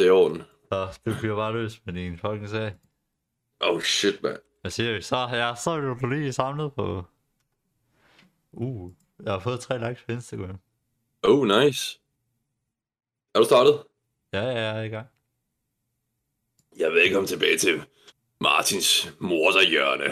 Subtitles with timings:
[0.00, 0.42] Det er orden.
[0.72, 2.74] Så du bliver bare løs med din fucking sag.
[3.60, 4.38] Oh shit, mand.
[4.60, 5.02] Hvad siger vi?
[5.02, 7.04] Så, ja, så er du lige samlet på...
[8.52, 8.92] Uh,
[9.24, 10.60] jeg har fået tre likes på Instagram.
[11.22, 12.00] Oh, nice.
[13.34, 13.82] Er du startet?
[14.32, 15.06] Ja, ja, jeg er i gang.
[16.78, 17.82] Jeg vil komme tilbage til
[18.40, 20.04] Martins morderhjørne.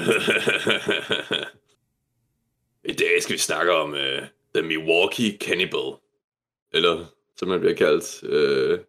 [2.92, 5.94] I dag skal vi snakke om uh, The Milwaukee Cannibal.
[6.72, 8.84] Eller, som han bliver kaldt, uh,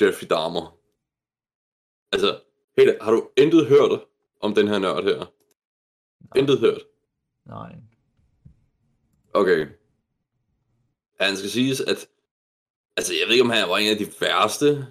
[0.00, 0.78] Jeffrey Dahmer.
[2.12, 2.40] Altså,
[2.76, 4.00] helt, har du intet hørt
[4.40, 5.18] om den her nørd her?
[5.18, 6.36] Nej.
[6.36, 6.82] Intet hørt?
[7.46, 7.76] Nej.
[9.34, 9.66] Okay.
[11.20, 12.08] Han skal siges, at...
[12.96, 14.86] Altså, jeg ved ikke, om han var en af de værste.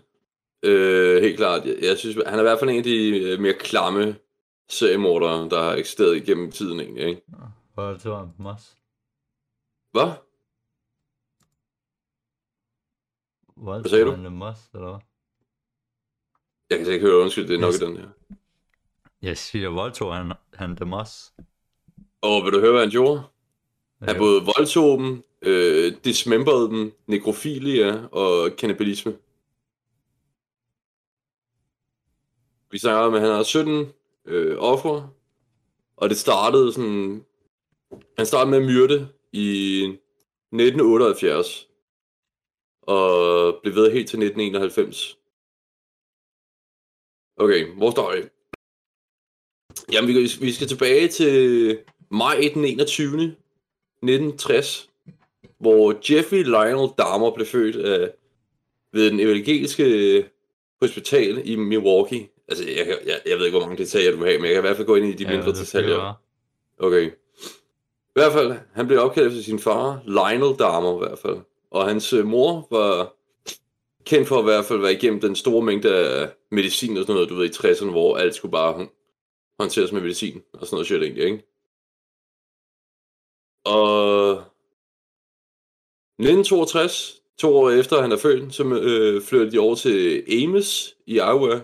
[0.63, 1.65] Øh, helt klart.
[1.65, 4.15] Jeg, jeg synes, han er i hvert fald en af de øh, mere klamme
[4.69, 7.21] seriemordere, der har eksisteret igennem tiden egentlig, ikke?
[7.73, 8.29] Hvor er det til ham
[13.67, 13.81] også?
[13.81, 13.89] Hvad?
[13.89, 14.11] Sagde du?
[14.11, 14.99] Dem også, eller hvad?
[16.69, 17.81] Jeg kan ikke høre, undskyld, det er nok Yes.
[17.81, 18.07] i den her.
[19.21, 21.31] Jeg siger, voldtog han, han dem også.
[22.21, 23.23] Og vil du høre, hvad han gjorde?
[24.01, 24.17] Han Ja.
[24.17, 29.17] både voldtog dem, øh, dismemberede dem, nekrofilia og kannibalisme.
[32.71, 33.87] Vi snakker om, at han har 17
[34.25, 35.09] øh, ofre,
[35.97, 37.25] og det startede sådan...
[38.17, 41.68] Han startede med at myrde i 1978,
[42.89, 45.17] og blev ved helt til 1991.
[47.37, 48.21] Okay, hvor står vi?
[49.91, 51.77] Jamen, vi, vi skal tilbage til
[52.11, 53.35] maj den 21.
[54.03, 54.89] 1960,
[55.59, 58.11] hvor Jeffrey Lionel Dahmer blev født af,
[58.93, 60.25] ved den evangeliske
[60.81, 62.29] hospital i Milwaukee.
[62.47, 64.63] Altså, jeg, jeg, jeg ved ikke, hvor mange detaljer du vil have, men jeg kan
[64.63, 66.21] i hvert fald gå ind i de Ja, mindre detaljer.
[66.77, 67.11] Okay.
[68.09, 71.37] I hvert fald, han blev opkaldt efter sin far, Lionel Dahmer i hvert fald.
[71.71, 73.15] Og hans øh, mor var
[74.05, 77.13] kendt for at i hvert fald være igennem den store mængde af medicin og sådan
[77.13, 78.87] noget, du ved, i 60'erne, hvor alt skulle bare
[79.59, 81.43] håndteres med medicin og sådan noget shit egentlig, ikke?
[83.65, 84.31] Og
[86.19, 91.15] 1962, to år efter han er født, så øh, flyttede de over til Ames i
[91.15, 91.61] Iowa,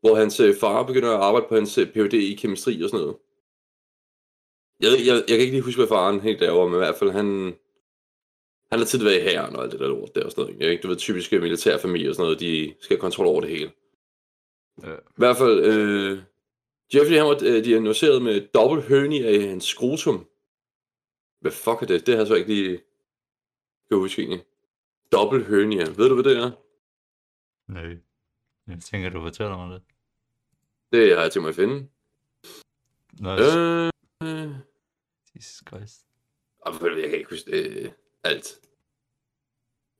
[0.00, 2.14] hvor hans øh, far begynder at arbejde på hans øh, Ph.D.
[2.14, 3.16] i kemistri og sådan noget.
[4.80, 7.10] Jeg, jeg, jeg kan ikke lige huske, hvad faren helt derovre, men i hvert fald
[7.10, 7.54] han...
[8.74, 10.70] Han har tit været i hæren og alt det der lort der og sådan noget.
[10.70, 10.82] Ikke?
[10.82, 13.72] Du ved, typiske militærfamilier og sådan noget, de skal have kontrol over det hele.
[14.82, 14.94] Ja.
[14.94, 16.22] I hvert fald, øh,
[16.94, 20.26] Jeffrey han var øh, diagnosticeret med dobbelt hernia i hans skrotum.
[21.40, 22.06] Hvad fuck er det?
[22.06, 22.80] Det har jeg så ikke lige
[23.88, 24.44] kan huske egentlig.
[25.12, 25.84] Dobbelt hernia.
[25.84, 26.50] Ved du, hvad det er?
[27.72, 27.96] Nej.
[28.66, 29.82] Jeg tænker, du fortæller mig det.
[30.92, 31.88] Det har jeg tænkt mig at finde.
[33.20, 33.90] Nå, Øh,
[34.22, 34.50] øh,
[35.36, 36.06] Jesus Christ.
[36.66, 37.92] jeg kan ikke huske det,
[38.24, 38.60] alt.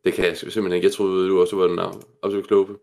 [0.05, 0.87] Det kan jeg simpelthen ikke.
[0.87, 2.03] Jeg troede, du også var den navn.
[2.23, 2.81] Absolut klog på.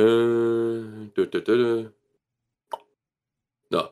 [0.00, 1.84] Øh, dø, dø, dø, dø.
[3.70, 3.82] Nå.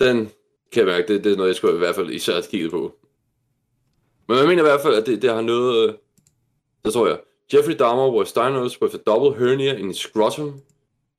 [0.00, 0.30] Den
[0.72, 2.70] kan jeg mærke, det, det er noget, jeg skulle i hvert fald især have kigget
[2.70, 2.98] på.
[4.28, 5.88] Men jeg mener i hvert fald, at det, det har noget...
[5.88, 5.94] øh,
[6.84, 7.20] Så tror jeg.
[7.54, 10.60] Jeffrey Dahmer was diagnosed with a double hernia in his scrotum.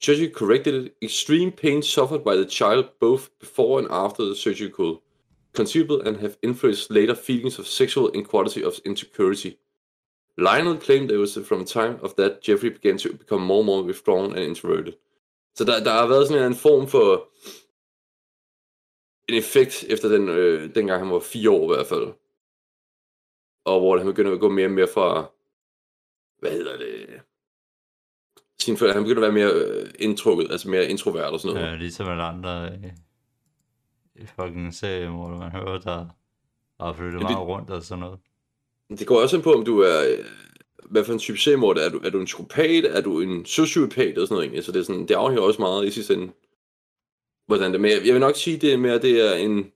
[0.01, 0.93] Surgery corrected it.
[1.01, 5.01] Extreme pain suffered by the child both before and after the surgical
[5.53, 9.57] conceivable and have influenced later feelings of sexual inequality of insecurity.
[10.37, 13.65] Lionel claimed it was from a time of that Jeffrey began to become more and
[13.65, 14.93] more withdrawn and introverted.
[15.55, 17.29] Så der, der har været sådan en form for
[19.29, 22.13] en effekt efter den, øh, dengang han var fire år i hvert fald.
[23.65, 25.31] Og hvor han begynder at gå mere og mere fra,
[26.39, 27.21] hvad hedder det,
[28.59, 28.93] sin, forældre.
[28.93, 31.71] han begynder at være mere øh, indtrukket, altså mere introvert og sådan noget.
[31.71, 32.91] Ja, ligesom alle andre øh,
[34.25, 36.05] fucking serie, hvor man hører, der
[36.83, 38.19] har flyttet Ja, det- meget rundt og sådan noget.
[38.99, 40.03] Det går også ind på, om du er...
[40.09, 40.25] øh,
[40.91, 41.97] Hvad for en type seriemorder er du?
[42.03, 42.85] Er du en psykopat?
[42.85, 44.17] Er du en sociopat?
[44.17, 44.63] Og sådan noget egentlig.
[44.63, 46.31] Så det, er sådan, det afhænger også meget i sidste ende.
[47.47, 47.81] Hvordan det er.
[47.81, 49.71] Men jeg, jeg vil nok sige, det er mere, det er en,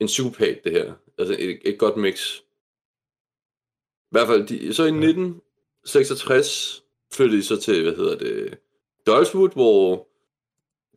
[0.00, 0.92] en psykopat, det her.
[1.18, 2.36] Altså et, et godt mix.
[2.38, 6.82] I hvert fald, de, så i 1966
[7.14, 8.58] flyttede de så til, hvad hedder det,
[9.06, 10.08] Duleswood, hvor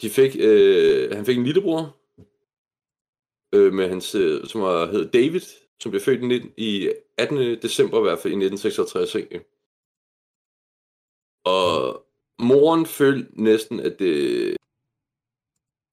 [0.01, 1.97] de fik, øh, han fik en lillebror,
[3.53, 5.41] øh, med hans, øh, som var, hed David,
[5.79, 7.61] som blev født i, 19, i 18.
[7.61, 9.15] december i hvert fald i 1966.
[9.15, 9.45] Ikke?
[11.43, 12.05] Og
[12.39, 14.57] moren følte næsten, at det...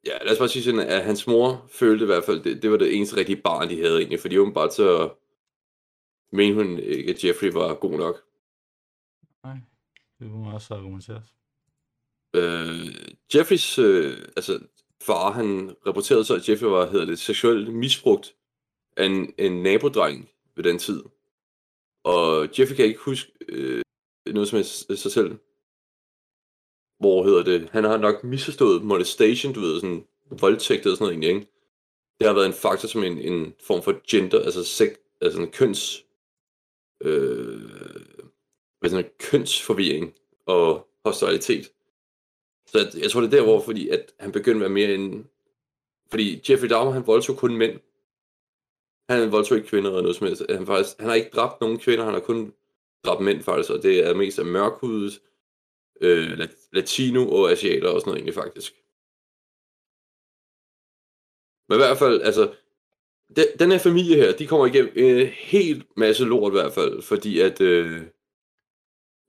[0.06, 2.70] Ja, lad os bare sige sådan, at hans mor følte i hvert fald, det, det
[2.70, 5.14] var det eneste rigtige barn, de havde egentlig, fordi åbenbart så
[6.32, 8.24] mente hun ikke, at Jeffrey var god nok.
[9.44, 9.56] Nej,
[10.18, 11.34] det kunne også argumenteres.
[12.34, 12.94] Øh,
[13.34, 14.60] Jeffreys, øh, altså
[15.02, 18.34] far, han rapporterede så, at Jeffrey var, hedder det, seksuelt misbrugt
[18.96, 21.02] af en, en nabodreng ved den tid.
[22.04, 23.82] Og Jeffrey kan ikke huske øh,
[24.26, 25.38] noget som helst sig selv.
[26.98, 27.68] Hvor hedder det?
[27.70, 31.52] Han har nok misforstået molestation, du ved, sådan voldtægt eller sådan noget egentlig, ikke?
[32.18, 34.88] Det har været en faktor som en, en form for gender, altså, sek,
[35.20, 36.04] altså en køns...
[37.04, 37.70] Øh,
[38.80, 40.14] hvad sådan en kønsforvirring
[40.46, 41.72] og hostilitet.
[42.70, 44.94] Så at, jeg tror, det er der, hvor fordi, at han begyndte at være mere
[44.94, 45.28] en...
[46.10, 47.80] Fordi Jeffrey Dahmer, han voldtog kun mænd.
[49.08, 50.42] Han voldtog ikke kvinder eller noget som helst.
[50.48, 52.54] Han, faktisk, han har ikke dræbt nogen kvinder, han har kun
[53.04, 55.20] dræbt mænd faktisk, og det er mest af mørkhudet,
[56.00, 56.38] øh,
[56.72, 58.74] latino og asiater og sådan noget egentlig faktisk.
[61.68, 62.54] Men i hvert fald, altså,
[63.36, 67.02] den, den her familie her, de kommer igennem en helt masse lort i hvert fald,
[67.02, 68.02] fordi at, øh,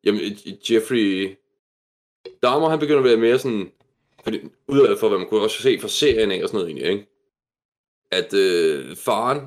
[0.04, 0.22] jamen,
[0.70, 1.36] Jeffrey
[2.44, 3.72] Dahmer, han begynder at være mere sådan,
[4.24, 6.92] fordi, ud for hvad man kunne også se fra serien af og sådan noget egentlig,
[6.92, 7.08] ikke?
[8.12, 9.40] At øh, faren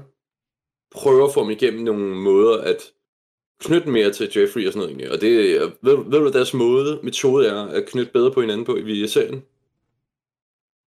[0.91, 2.93] prøver at få dem igennem nogle måder at
[3.61, 5.13] knytte mere til Jeffrey og sådan noget egentlig.
[5.13, 8.77] Og det, ved, ved du, deres måde, metode er at knytte bedre på hinanden på
[8.77, 9.45] i serien?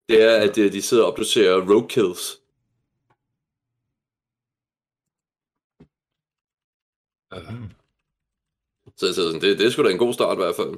[0.10, 2.42] Det er, at øh, de sidder og producerer roadkills.
[7.32, 7.70] Mm.
[8.96, 10.74] Så, så det, det er sgu da en god start i hvert fald.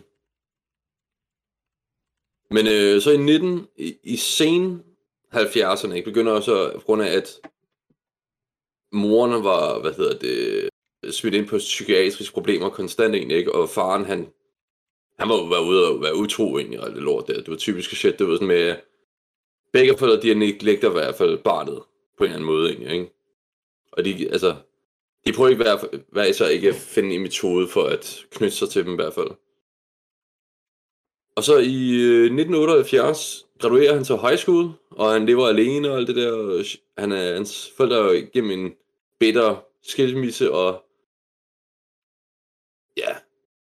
[2.51, 4.83] Men øh, så i 19, i, i sen
[5.33, 7.39] 70'erne, ikke, begynder også på grund af, at
[8.91, 10.69] morerne var, hvad hedder det,
[11.13, 13.55] smidt ind på psykiatriske problemer konstant egentlig, ikke?
[13.55, 14.27] Og faren, han,
[15.19, 17.33] han var jo være ude og være utro egentlig, og det lort der.
[17.33, 18.75] Det var typisk shit, det var sådan med,
[19.73, 21.83] begge forældre, de har negligter i hvert fald barnet
[22.17, 23.11] på en eller anden måde egentlig, ikke?
[23.91, 24.55] Og de, altså,
[25.25, 28.69] de prøver ikke hver, hver især ikke at finde en metode for at knytte sig
[28.69, 29.29] til dem i hvert fald.
[31.39, 35.97] Og så i 1978 øh, graduerer han til high school, og han lever alene og
[35.97, 36.63] alt det der.
[36.97, 38.73] Han er, hans forældre er igennem en
[39.19, 40.83] bitter skilsmisse, og
[42.97, 43.15] ja,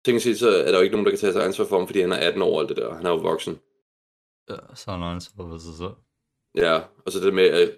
[0.06, 1.88] tænker sig, så er der jo ikke nogen, der kan tage sig ansvar for ham,
[1.88, 2.94] fordi han er 18 år og alt det der.
[2.96, 3.60] Han er jo voksen.
[4.50, 5.96] Ja, så han ansvar for sig selv.
[6.56, 7.72] Ja, og så det med, at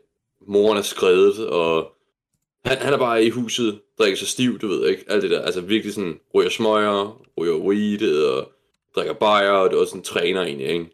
[0.47, 1.91] moren er skrevet, og
[2.65, 5.41] han, han er bare i huset, drikker sig stiv, du ved ikke, alt det der.
[5.41, 8.51] Altså virkelig sådan, ryger smøger, ryger weed, og
[8.95, 10.89] drikker bajer, og det også en træner egentlig, ikke?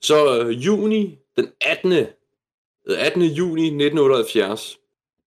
[0.00, 2.06] Så øh, juni, den 18.
[2.86, 3.22] 18.
[3.22, 4.78] Juni 1978,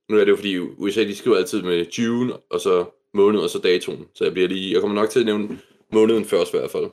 [0.10, 3.50] nu er det jo fordi USA, de skriver altid med June, og så måned, og
[3.50, 5.60] så datoen, så jeg bliver lige, jeg kommer nok til at nævne
[5.94, 6.90] måneden først i hvert fald.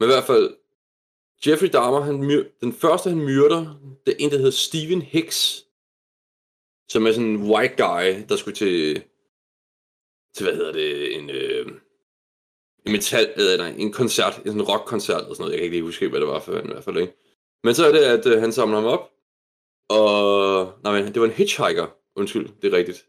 [0.00, 0.56] Men i hvert fald,
[1.46, 5.66] Jeffrey Dahmer, han myr, den første han myrder, det er en, der hedder Steven Hicks,
[6.88, 9.02] som er sådan en white guy, der skulle til,
[10.34, 11.66] til hvad hedder det, en, øh,
[12.92, 15.52] metal, eller nej, en koncert, en sådan rockkoncert eller sådan noget.
[15.52, 17.12] Jeg kan ikke lige huske, hvad det var for i hvert fald, ikke?
[17.64, 19.10] Men så er det, at øh, han samler ham op,
[19.90, 20.72] og...
[20.84, 21.86] Nej, men det var en hitchhiker.
[22.16, 23.06] Undskyld, det er rigtigt.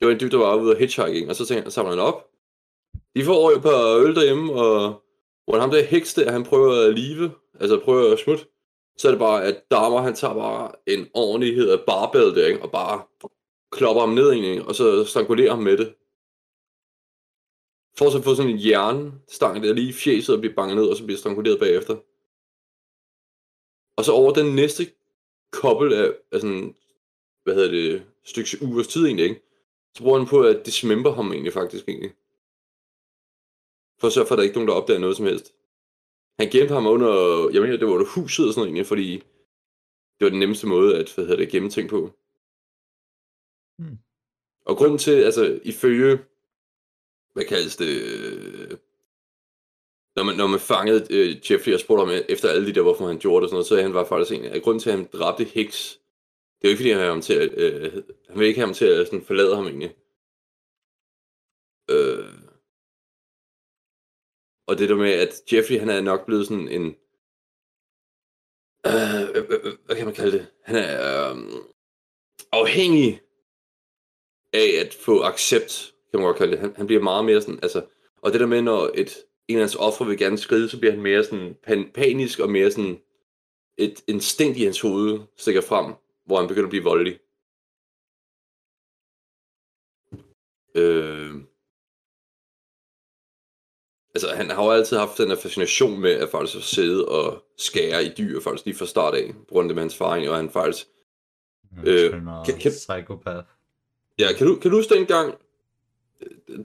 [0.00, 2.30] Det var en dyb, der var ude af hitchhiking, og så tænker, samler han op.
[3.16, 5.02] De får over et par øl derhjemme, og
[5.44, 7.30] hvor ham der heks der, han prøver at live,
[7.60, 8.44] altså prøver at smutte,
[8.98, 12.62] så er det bare, at damer, han tager bare en ordentlighed af barbell der, ikke?
[12.62, 13.02] og bare
[13.72, 14.64] klopper ham ned, ikke?
[14.64, 15.94] og så strangulerer ham med det
[17.98, 20.96] får så få sådan en hjernestang der lige i fjeset og bliver banget ned, og
[20.96, 21.96] så bliver stranguleret bagefter.
[23.96, 24.82] Og så over den næste
[25.52, 26.74] kobbel af, af sådan,
[27.44, 29.42] hvad hedder det, stykke ugers tid egentlig, ikke?
[29.96, 32.12] Så bruger han på at dismember ham egentlig faktisk egentlig.
[34.00, 35.54] For at sørge for, at der ikke er nogen, der opdager noget som helst.
[36.40, 37.12] Han gemte ham under,
[37.52, 39.10] jeg mener, det var under huset og sådan noget egentlig, fordi
[40.16, 42.00] det var den nemmeste måde at, hvad hedder det, gemme ting på.
[43.78, 43.98] Hmm.
[44.66, 46.18] Og grunden til, altså ifølge
[47.36, 48.70] hvad kaldes det, øh,
[50.16, 53.06] når man, når man fangede øh, Jeffrey og spurgte ham efter alle de der, hvorfor
[53.06, 54.96] han gjorde det og sådan noget, så han var faktisk en af grunden til, at
[54.96, 56.00] han dræbte Hicks.
[56.60, 57.92] Det er jo ikke, fordi han, ham til at, øh,
[58.28, 59.96] han vil ikke have ham til at sådan, forlade ham egentlig.
[61.90, 62.34] Øh,
[64.66, 66.86] og det der med, at Jeffrey, han er nok blevet sådan en,
[68.86, 70.46] øh øh, øh, øh, hvad kan man kalde det?
[70.62, 71.36] Han er øh,
[72.52, 73.20] afhængig
[74.52, 76.60] af at få accept kan man godt kalde det.
[76.60, 77.84] Han, han bliver meget mere sådan, altså,
[78.22, 79.16] og det der med, når et,
[79.48, 82.50] en af hans ofre vil gerne skride, så bliver han mere sådan pan, panisk og
[82.50, 83.00] mere sådan
[83.76, 85.94] et instinkt i hans hoved stikker frem,
[86.26, 87.18] hvor han begynder at blive voldelig.
[90.74, 91.34] Øh,
[94.14, 98.04] altså, han har jo altid haft den her fascination med at faktisk sidde og skære
[98.04, 100.86] i dyr, faktisk lige fra start af, på grund af hans far, og han faktisk...
[101.86, 102.10] Øh,
[102.46, 103.48] kan, kan, psykopath.
[104.18, 105.34] Ja, kan du, kan du huske dengang,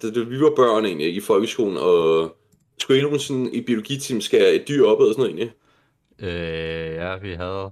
[0.02, 2.36] det, det, vi var børn egentlig, ikke, i folkeskolen, og
[2.78, 5.54] skulle I nogensinde i biologiteam skære et dyr op og sådan noget egentlig?
[6.20, 7.72] Øh, ja, vi havde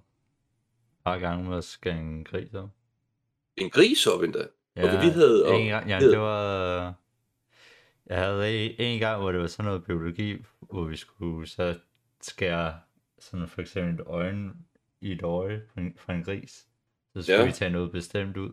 [1.04, 2.70] par gange med at skære en gris op.
[3.58, 4.48] En gris op endda?
[4.76, 5.46] Ja, okay, vi havde...
[5.46, 6.94] Og, ja, ja, det var...
[8.06, 11.76] Jeg havde en, en gang, hvor det var sådan noget biologi, hvor vi skulle så
[12.22, 12.74] skære
[13.20, 14.36] sådan for eksempel et øje
[15.02, 16.68] i et øje fra en, fra en gris.
[17.14, 17.46] Så skulle ja.
[17.46, 18.52] vi tage noget bestemt ud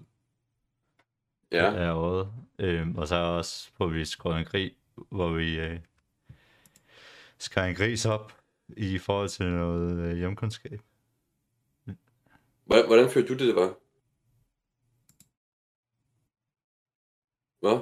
[1.56, 1.74] Ja.
[1.74, 2.28] af øjet.
[2.58, 4.72] Øhm, og så også, hvor vi skåret en gris,
[5.10, 5.80] hvor vi øh,
[7.38, 8.32] skar en gris op
[8.68, 10.80] i forhold til noget øh, hjemkundskab.
[12.64, 13.74] Hvordan, hvordan følte du det, det var?
[17.60, 17.78] Hvad?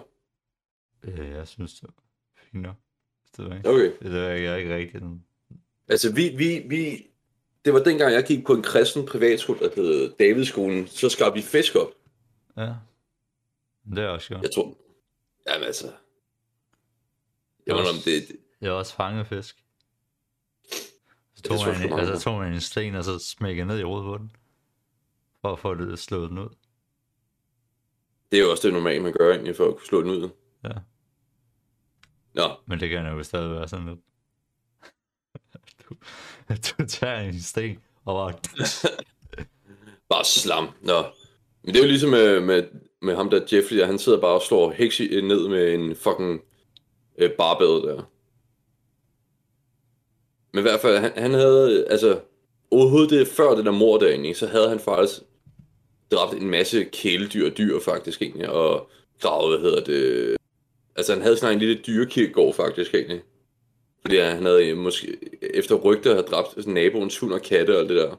[1.02, 2.02] Øh, jeg synes, det var
[2.36, 2.76] fint nok.
[3.36, 3.92] Det var ikke, Okay.
[4.02, 5.24] det var jeg er ikke rigtig sådan.
[5.88, 7.06] Altså, vi, vi, vi...
[7.64, 10.86] Det var dengang, jeg gik på en kristen privatskole, der hed Davidskolen.
[10.86, 11.88] Så skar vi fisk op.
[12.56, 12.74] Ja.
[13.90, 14.42] Det er også godt.
[14.42, 14.76] Jeg tror...
[15.48, 15.92] Jamen altså...
[17.66, 18.28] Jeg ved om det...
[18.28, 19.64] det- Jeg har også fanget fisk.
[21.34, 23.78] Så det tog, jeg man, en, altså, tog man en sten, og så smækkede ned
[23.78, 24.32] i hovedet på den.
[25.40, 26.48] For at få det slået den ud.
[28.30, 30.28] Det er jo også det normale, man gør egentlig, for at kunne slå den ud.
[30.64, 30.70] Ja.
[32.34, 34.00] Nå, Men det kan jo stadig være sådan lidt.
[35.88, 35.94] du,
[36.78, 38.38] du tager en sten, og bare...
[40.10, 40.68] bare slam.
[40.82, 41.02] Nå.
[41.62, 42.68] Men det er jo ligesom med, med,
[43.04, 46.42] med ham der Jeffrey, der han sidder bare og slår Hexi ned med en fucking
[47.18, 48.10] øh, barbed der.
[50.52, 52.20] Men i hvert fald, han, han havde, altså,
[52.70, 55.22] overhovedet det før det der mord så havde han faktisk
[56.12, 58.88] dræbt en masse kæledyr og dyr faktisk egentlig, og
[59.20, 60.36] gravet, hvad hedder det,
[60.96, 63.22] altså han havde sådan en lille dyrekirkegård faktisk egentlig.
[64.00, 67.88] Fordi han havde øh, måske, efter rygter, havde dræbt naboens hund og katte og alt
[67.88, 68.16] det der.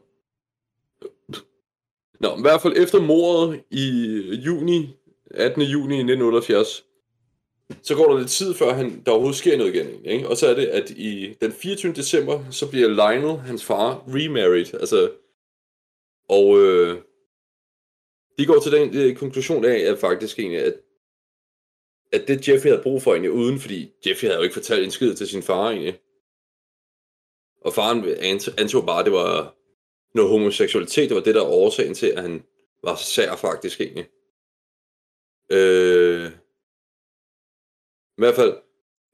[2.20, 3.86] Nå, i hvert fald efter mordet i
[4.46, 4.96] juni,
[5.32, 5.62] 18.
[5.62, 6.86] juni 1978,
[7.82, 10.06] så går der lidt tid før han, der overhovedet sker noget igen.
[10.06, 10.30] Ikke?
[10.30, 11.94] Og så er det, at i den 24.
[11.94, 14.74] december, så bliver Lionel, hans far, remarried.
[14.74, 15.12] Altså,
[16.30, 16.98] og øh,
[18.40, 20.74] de går til den øh, konklusion af, at faktisk egentlig, at,
[22.12, 24.92] at det Jeffrey havde brug for egentlig uden, fordi Jeffrey havde jo ikke fortalt en
[24.92, 26.00] skid til sin far egentlig.
[27.62, 28.06] Og faren
[28.58, 29.56] antog bare, at det var
[30.16, 32.44] noget homoseksualitet, var det, der var årsagen til, at han
[32.84, 34.08] var så sær faktisk egentlig.
[35.52, 36.32] Øh,
[38.18, 38.54] I hvert fald,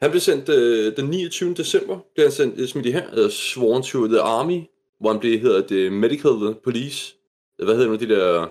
[0.01, 1.53] han blev sendt øh, den 29.
[1.53, 4.61] december, blev han sendt, øh, smidt i her, eller sworn to the army,
[4.99, 7.15] hvor han blev, hedder det, medical police.
[7.55, 8.47] Hvad hedder nu de der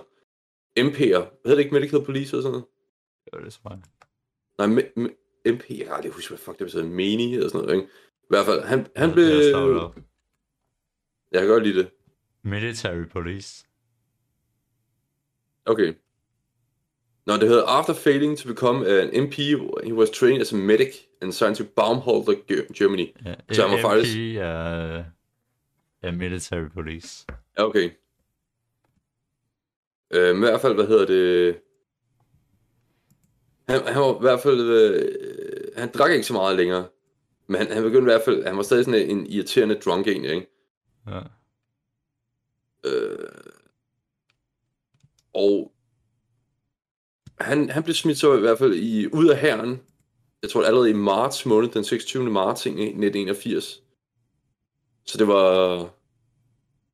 [0.79, 1.23] MP'er?
[1.43, 2.65] Hedder det ikke medical police eller sådan noget?
[3.25, 3.79] Det var det smart.
[4.57, 7.61] Nej, me- me- MP, jeg kan aldrig huske, hvad fuck det betyder, meni eller sådan
[7.61, 7.87] noget, ikke?
[8.13, 9.25] I hvert fald, han, han blev...
[9.25, 9.93] er.
[11.31, 11.89] Jeg kan godt lide det.
[12.43, 13.65] Military police.
[15.65, 15.93] Okay.
[17.25, 19.35] Nå, det hedder After failing to become an MP,
[19.83, 23.07] he was trained as a medic and signed to Baumholder, Ge- Germany.
[23.25, 25.03] Ja, Så han var MP faktisk- er,
[26.01, 27.25] er military police.
[27.57, 27.91] Ja, okay.
[30.13, 31.57] Øh, men i hvert fald, hvad hedder det...
[33.69, 34.59] Han, han var i hvert fald...
[34.61, 35.11] Øh,
[35.77, 36.87] han drak ikke så meget længere.
[37.47, 38.45] Men han, han begyndte i hvert fald...
[38.45, 40.47] Han var stadig sådan en irriterende drunk egentlig, ikke?
[41.07, 41.19] Ja.
[42.85, 43.29] Øh,
[45.33, 45.71] og
[47.39, 49.81] han, han blev smidt så i hvert fald i, ud af herren,
[50.41, 52.29] jeg tror allerede i marts måned, den 26.
[52.29, 53.83] marts 1981.
[55.05, 55.79] Så det var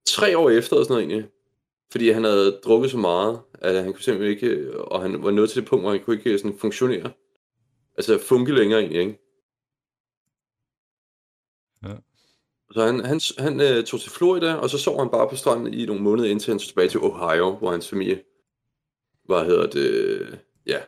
[0.06, 1.32] tre år efter og sådan noget egentlig.
[1.92, 5.50] Fordi han havde drukket så meget, at han kunne simpelthen ikke, og han var nået
[5.50, 7.12] til det punkt, hvor han kunne ikke sådan funktionere.
[7.98, 9.20] Altså funke længere egentlig, ikke?
[11.84, 11.96] Ja.
[12.72, 15.74] Så han, han, han øh, tog til Florida, og så sov han bare på stranden
[15.74, 18.24] i nogle måneder, indtil han tog tilbage til Ohio, hvor hans familie
[19.28, 20.80] hvad hedder det, ja,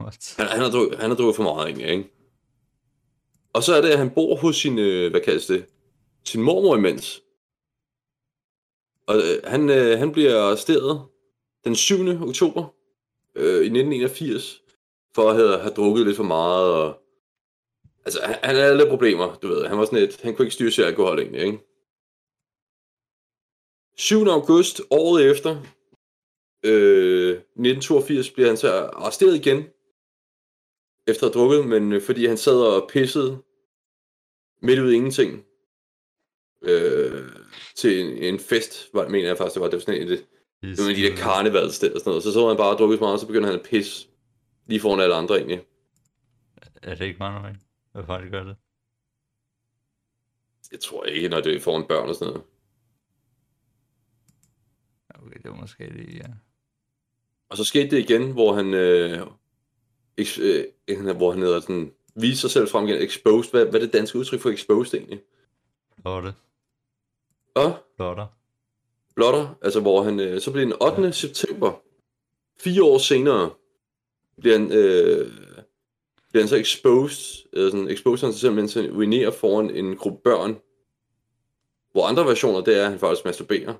[0.00, 0.34] What?
[0.38, 2.10] han, han, har drukket, han har drukket for meget egentlig, ikke?
[3.52, 5.66] Og så er det, at han bor hos sin, øh, hvad kaldes det,
[6.24, 7.22] sin mormor imens.
[9.06, 11.02] Og øh, han, øh, han bliver arresteret
[11.64, 12.08] den 7.
[12.28, 12.64] oktober
[13.34, 14.62] øh, i 1981,
[15.14, 17.02] for at have, have drukket lidt for meget, og
[18.06, 19.66] altså, han, han havde lidt problemer, du ved.
[19.66, 21.58] Han var sådan et, han kunne ikke styre sig alkohol egentlig, ikke?
[23.96, 24.26] 7.
[24.26, 25.50] august, året efter,
[26.64, 29.64] øh, 1982, bliver han så arresteret igen,
[31.06, 33.42] efter at have drukket, men øh, fordi han sad og pissede
[34.62, 35.44] midt ud i ingenting
[36.62, 37.22] øh,
[37.76, 40.26] til en, en fest, var, mener jeg faktisk, det var, det var sådan en, det,
[40.62, 42.78] det var en af de der karnevalsted og sådan noget, så så han bare og
[42.78, 44.08] drukket så meget, og så begyndte han at pisse
[44.66, 45.64] lige foran alle andre egentlig.
[46.82, 47.65] Er det ikke mange år?
[48.04, 48.56] Hvad det gør det?
[50.72, 52.46] Jeg tror ikke, når det er foran børn og sådan noget.
[55.14, 56.28] Okay, det var måske lige, ja.
[57.48, 59.26] Og så skete det igen, hvor han, øh,
[60.16, 60.64] eks, øh,
[61.16, 64.18] hvor han hedder sådan, viste sig selv frem igen, exposed, hvad, hvad er det danske
[64.18, 65.22] udtryk for exposed egentlig?
[66.00, 66.34] Flotte.
[67.54, 68.26] Og Flotter.
[69.14, 71.02] blotter, altså hvor han, øh, så blev den 8.
[71.02, 71.10] Ja.
[71.10, 71.82] september,
[72.60, 73.54] fire år senere,
[74.40, 75.45] bliver han, øh,
[76.28, 79.96] bliver han så exposed, eller sådan, exposed han sig selv, mens han urinerer foran en
[79.96, 80.56] gruppe børn.
[81.92, 83.74] Hvor andre versioner, det er, at han faktisk masturberer.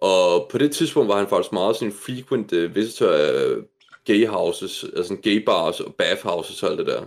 [0.00, 3.56] Og på det tidspunkt var han faktisk meget sådan en frequent uh, visitor af
[4.04, 7.06] gay houses, altså sådan gay bars og bath houses og alt det der.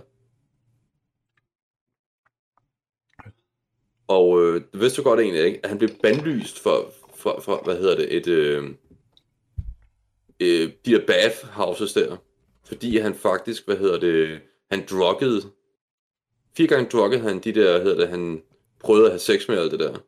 [4.08, 7.62] Og øh, det vidste du godt egentlig ikke, at han blev bandlyst for, for, for
[7.64, 8.64] hvad hedder det, et, øh,
[10.40, 12.16] øh, de der bath houses der.
[12.74, 15.52] Fordi han faktisk, hvad hedder det, han druggede,
[16.56, 18.44] fire gange druggede han de der, hedder det, han
[18.80, 19.98] prøvede at have sex med alt det der.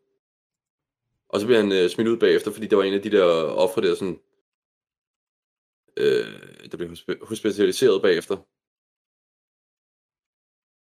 [1.29, 3.25] Og så blev han øh, smidt ud bagefter, fordi der var en af de der
[3.65, 4.21] ofre der sådan,
[5.97, 8.37] øh, der blev hospitaliseret bagefter.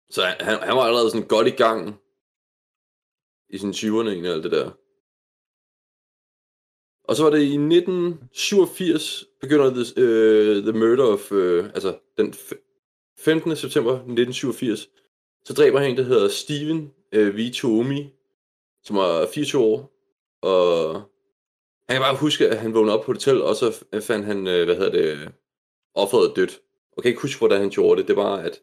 [0.09, 2.01] Så han, han, han var allerede sådan godt i gang
[3.49, 4.71] i sine 20'erne egentlig, alt det der.
[7.07, 12.33] Og så var det i 1987, begynder the, uh, the murder of, uh, altså den
[13.19, 13.55] 15.
[13.55, 14.89] september 1987,
[15.45, 17.27] så dræber han en, der hedder Steven øh,
[17.63, 17.93] uh, V.
[18.83, 19.91] Som var 24 år,
[20.41, 20.93] og
[21.89, 24.37] han kan bare huske, at han vågnede op på et hotel, og så fandt han,
[24.37, 25.31] uh, hvad hedder det,
[25.95, 26.61] offeret dødt.
[26.91, 28.61] Og kan ikke huske, hvordan han gjorde det, det var, at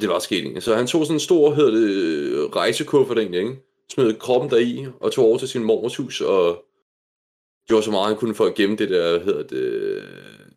[0.00, 3.65] det var sket Så han tog sådan en stor, hedder det, rejsekuffert egentlig, ikke?
[3.92, 6.64] Smed kroppen deri, og tog over til sin mormors hus, og
[7.68, 10.02] gjorde så meget, han kunne for at gemme det der, hedder det,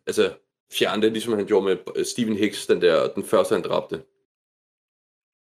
[0.06, 0.34] altså
[0.72, 4.02] fjerne det, ligesom han gjorde med Stephen Hicks, den der, den første han dræbte.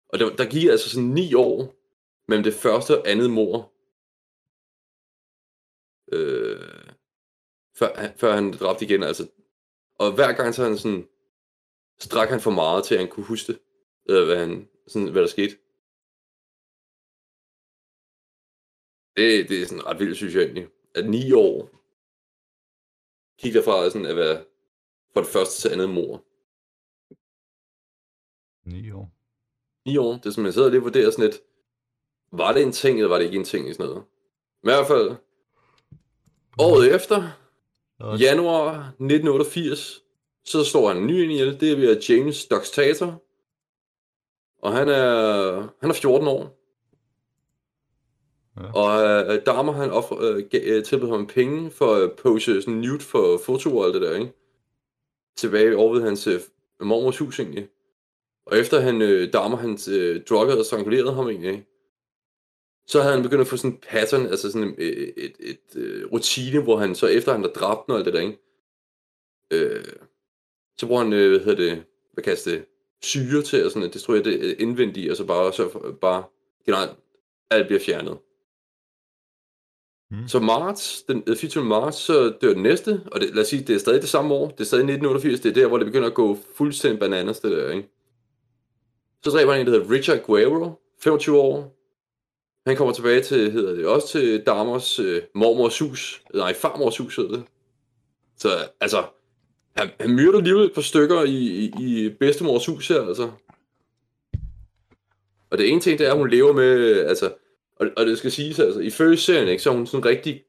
[0.09, 1.75] Og der, der gik altså sådan ni år
[2.29, 3.73] mellem det første og andet mor,
[6.13, 6.93] øh,
[7.79, 9.27] før, før han dræbte igen, altså.
[9.99, 11.09] Og hver gang så han sådan,
[11.99, 13.61] strak han for meget til, at han kunne huske det
[14.09, 15.57] øh, hvad, han, sådan, hvad der skete.
[19.17, 20.69] Det, det er sådan ret vildt, synes jeg egentlig.
[20.95, 21.71] At ni år
[23.39, 24.45] gik derfra sådan at være
[25.15, 26.25] fra det første til andet mor.
[28.65, 29.13] Ni år.
[29.87, 30.13] Ni år.
[30.13, 31.41] Det er som jeg sidder og lige vurderer sådan lidt,
[32.33, 34.05] var det en ting, eller var det ikke en ting i sådan noget?
[34.63, 35.11] Men i hvert fald,
[36.59, 37.17] året efter,
[38.01, 40.03] januar 1988,
[40.45, 41.61] så står han en ny ind ihjel.
[41.61, 43.23] Det er James Doxtator.
[44.63, 46.66] Og han er, han er 14 år.
[48.61, 48.73] Ja.
[48.73, 53.01] Og øh, damer, han offer, øh, øh, tilbød ham penge for at pose sådan nude
[53.01, 54.33] for foto og alt det der, ikke?
[55.37, 56.41] Tilbage over ved hans øh,
[56.81, 57.69] mormors hus, egentlig.
[58.47, 61.67] Og efter han, øh, damer, han øh, druggede og strangulerede ham, egentlig,
[62.87, 65.77] så havde han begyndt at få sådan en pattern, altså sådan et, et, et, et
[65.77, 68.39] øh, rutine, hvor han så efter han har dræbt og alt det der, ikke?
[69.51, 69.85] Øh,
[70.79, 72.65] så bruger han, øh, hvad hedder det, hvad kaldes det,
[73.03, 76.25] syre til at, sådan, at destruere det indvendige, og så bare, så bare
[76.67, 76.91] generelt
[77.51, 78.19] alt bliver fjernet.
[80.11, 80.29] Mm.
[80.29, 81.65] Så marts, den øh, 24.
[81.65, 84.35] Marts, så dør den næste, og det, lad os sige, det er stadig det samme
[84.35, 87.41] år, det er stadig 1988, det er der, hvor det begynder at gå fuldstændig bananas,
[87.41, 87.89] det der, ikke?
[89.25, 91.77] Så dræber han en, der hedder Richard Guerrero, 25 år.
[92.67, 97.17] Han kommer tilbage til, hedder det, også til Damers øh, mormors hus, nej, farmors hus
[97.17, 97.45] hedder det.
[98.37, 98.49] Så
[98.81, 99.05] altså,
[99.77, 103.31] han, han myrder lige et par stykker i, i, i bedstemors hus her, altså.
[105.51, 107.33] Og det ene ting, det er, at hun lever med, altså,
[107.77, 110.11] og, og det skal siges, altså, i første serien, ikke, så er hun sådan en
[110.11, 110.45] rigtig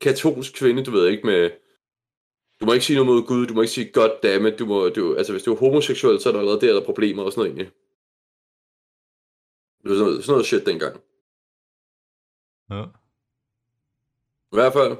[0.00, 1.50] katolsk kvinde, du ved ikke, med,
[2.60, 4.88] du må ikke sige noget mod Gud, du må ikke sige god dammit, du må,
[4.88, 7.32] du, altså hvis du er homoseksuel, så er der allerede der, der er problemer og
[7.32, 7.74] sådan noget egentlig.
[9.82, 11.00] Det var sådan noget, sådan noget shit dengang.
[12.70, 12.82] Ja.
[14.52, 14.96] I hvert fald,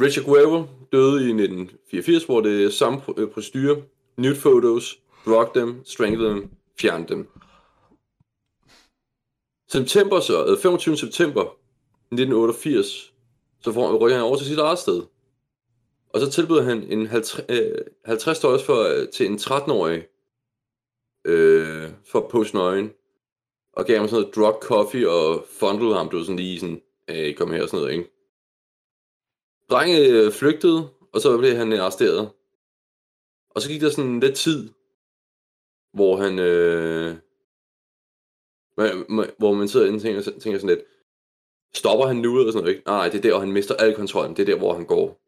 [0.00, 3.00] Richard Guerrero døde i 1984, hvor det er samme
[3.32, 3.82] procedure.
[4.16, 7.28] Nude photos, drug dem, strangle dem, fjern dem.
[9.74, 10.96] September så, øh, 25.
[10.96, 11.42] September
[12.12, 13.12] 1988,
[13.60, 15.02] så får han, rykker han over til sit eget sted.
[16.08, 20.06] Og så tilbyder han en 50, øh, 50 dollars for, øh, til en 13-årig
[21.24, 22.92] øh, for at poste nøgen.
[23.72, 27.34] Og gav ham sådan noget drug coffee og fundlede ham, du sådan lige sådan, øh,
[27.34, 28.10] kom her og sådan noget, ikke?
[29.70, 32.30] Drenge øh, flygtede, og så blev han arresteret.
[33.50, 34.70] Og så gik der sådan lidt tid,
[35.92, 36.38] hvor han...
[36.38, 37.16] Øh,
[39.38, 40.80] hvor man sidder og tænker, tænker sådan lidt,
[41.74, 42.86] stopper han nu eller sådan noget, ikke?
[42.86, 44.36] Nej, det er der, hvor han mister al kontrollen.
[44.36, 45.20] Det er der, hvor han går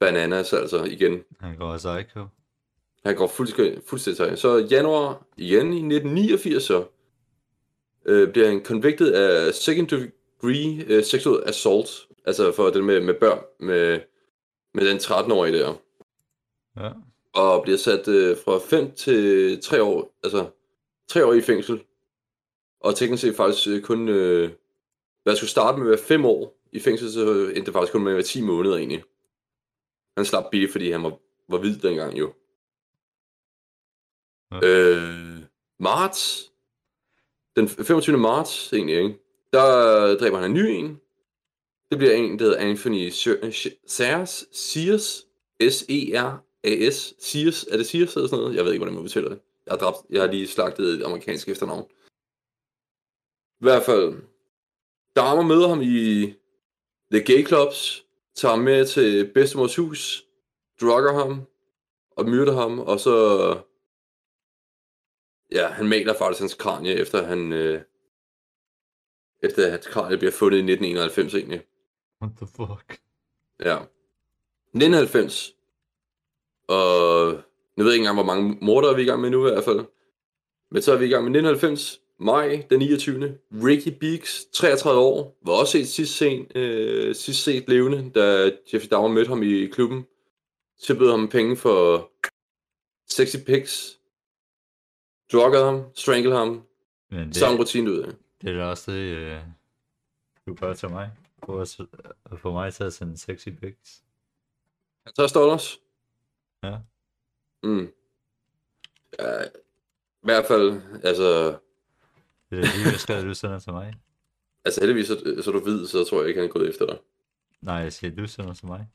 [0.00, 1.24] bananas, altså igen.
[1.40, 2.26] Han går psycho.
[3.04, 6.84] Han går fuldstændig, fuldstændig Så januar igen i 1989, så
[8.06, 13.14] øh, bliver han convicted af second degree øh, sexual assault Altså for det med, med
[13.14, 14.00] børn, med,
[14.74, 15.74] med den 13-årige der.
[16.76, 16.90] Ja.
[17.32, 20.50] Og bliver sat øh, fra 5 til 3 år, altså
[21.08, 21.82] 3 år i fængsel.
[22.80, 24.50] Og teknisk set faktisk øh, kun, øh,
[25.22, 28.02] hvad skulle starte med at være 5 år i fængsel, så endte det faktisk kun
[28.02, 29.04] med at være 10 måneder egentlig.
[30.16, 32.32] Han slap billigt, fordi han var, var hvid dengang jo.
[34.52, 34.68] Ja.
[34.68, 35.42] Øh,
[35.80, 36.52] marts.
[37.56, 38.18] Den 25.
[38.18, 39.18] marts, egentlig, ikke?
[39.52, 41.00] Der dræber han en ny en.
[41.90, 44.46] Det bliver en, der hedder Anthony Sears.
[44.52, 45.24] Sears.
[45.70, 47.14] S-E-R-A-S.
[47.18, 47.64] Sears.
[47.64, 48.56] Er det Sears eller sådan noget?
[48.56, 49.38] Jeg ved ikke, hvordan man udtaler det.
[49.66, 51.90] Jeg har, dræbt, jeg har lige slagtet et amerikansk efternavn.
[53.60, 54.22] I hvert fald,
[55.16, 56.34] damer møder ham i
[57.12, 60.24] The Gay Clubs, tager ham med til bedstemors hus,
[60.80, 61.46] drugger ham,
[62.10, 63.16] og myrder ham, og så...
[65.52, 67.52] Ja, han maler faktisk hans kranie, efter han...
[67.52, 67.82] Øh,
[69.42, 71.62] efter at hans kranie bliver fundet i 1991 egentlig.
[72.22, 73.00] What the fuck?
[73.60, 73.76] Ja.
[74.74, 75.54] 1990.
[76.68, 77.32] Og
[77.76, 79.64] nu ved ikke engang, hvor mange morder vi er i gang med nu i hvert
[79.64, 79.84] fald.
[80.70, 82.00] Men så er vi i gang med 1990.
[82.20, 83.38] Maj den 29.
[83.52, 88.88] Ricky Beeks, 33 år, var også set sidst set, øh, sidst set levende, da Jeffrey
[88.90, 90.06] Dahmer mødte ham i klubben.
[90.82, 92.10] Tilbød ham penge for
[93.08, 93.98] sexy pics.
[95.32, 96.62] Druggede ham, stranglede ham.
[97.10, 98.12] Men det, Samme rutine ud af.
[98.42, 99.40] det er da også det, øh,
[100.46, 101.10] du gør til mig.
[101.42, 101.76] Prøv at,
[102.32, 104.02] at få mig til at sende sexy pics.
[105.06, 105.78] Han tager Stollers.
[106.62, 106.76] Ja.
[107.62, 107.92] Mm.
[109.18, 109.48] Ja, I
[110.22, 111.58] hvert fald, altså,
[112.50, 113.94] Det er lige besked, du sender til mig.
[114.64, 116.98] altså heldigvis, så, så du ved, så tror jeg ikke, han er gået efter dig.
[117.60, 118.88] Nej, jeg siger, du sender til mig.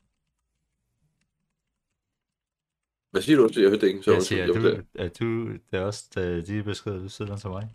[3.10, 3.48] Hvad siger du?
[3.56, 4.02] Jeg hørte det ikke.
[4.02, 4.82] Så Jeg siger, du, beklager.
[4.94, 7.74] at du, det er også øh, de beskeder, du sender til mig.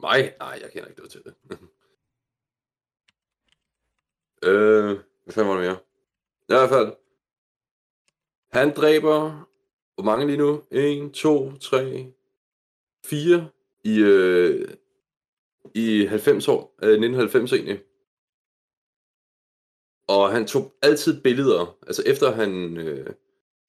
[0.00, 0.34] Mig?
[0.38, 1.34] Nej, jeg kender ikke noget til det.
[4.48, 5.78] øh, hvad fanden var det mere?
[6.48, 6.92] I hvert fald.
[8.52, 9.48] Han dræber,
[9.94, 10.62] hvor mange lige nu?
[10.70, 12.12] 1, 2, 3,
[13.04, 13.50] 4
[13.84, 14.68] i, øh,
[15.74, 17.80] i 90 år, øh, 1990 egentlig.
[20.08, 23.06] Og han tog altid billeder, altså efter han, øh,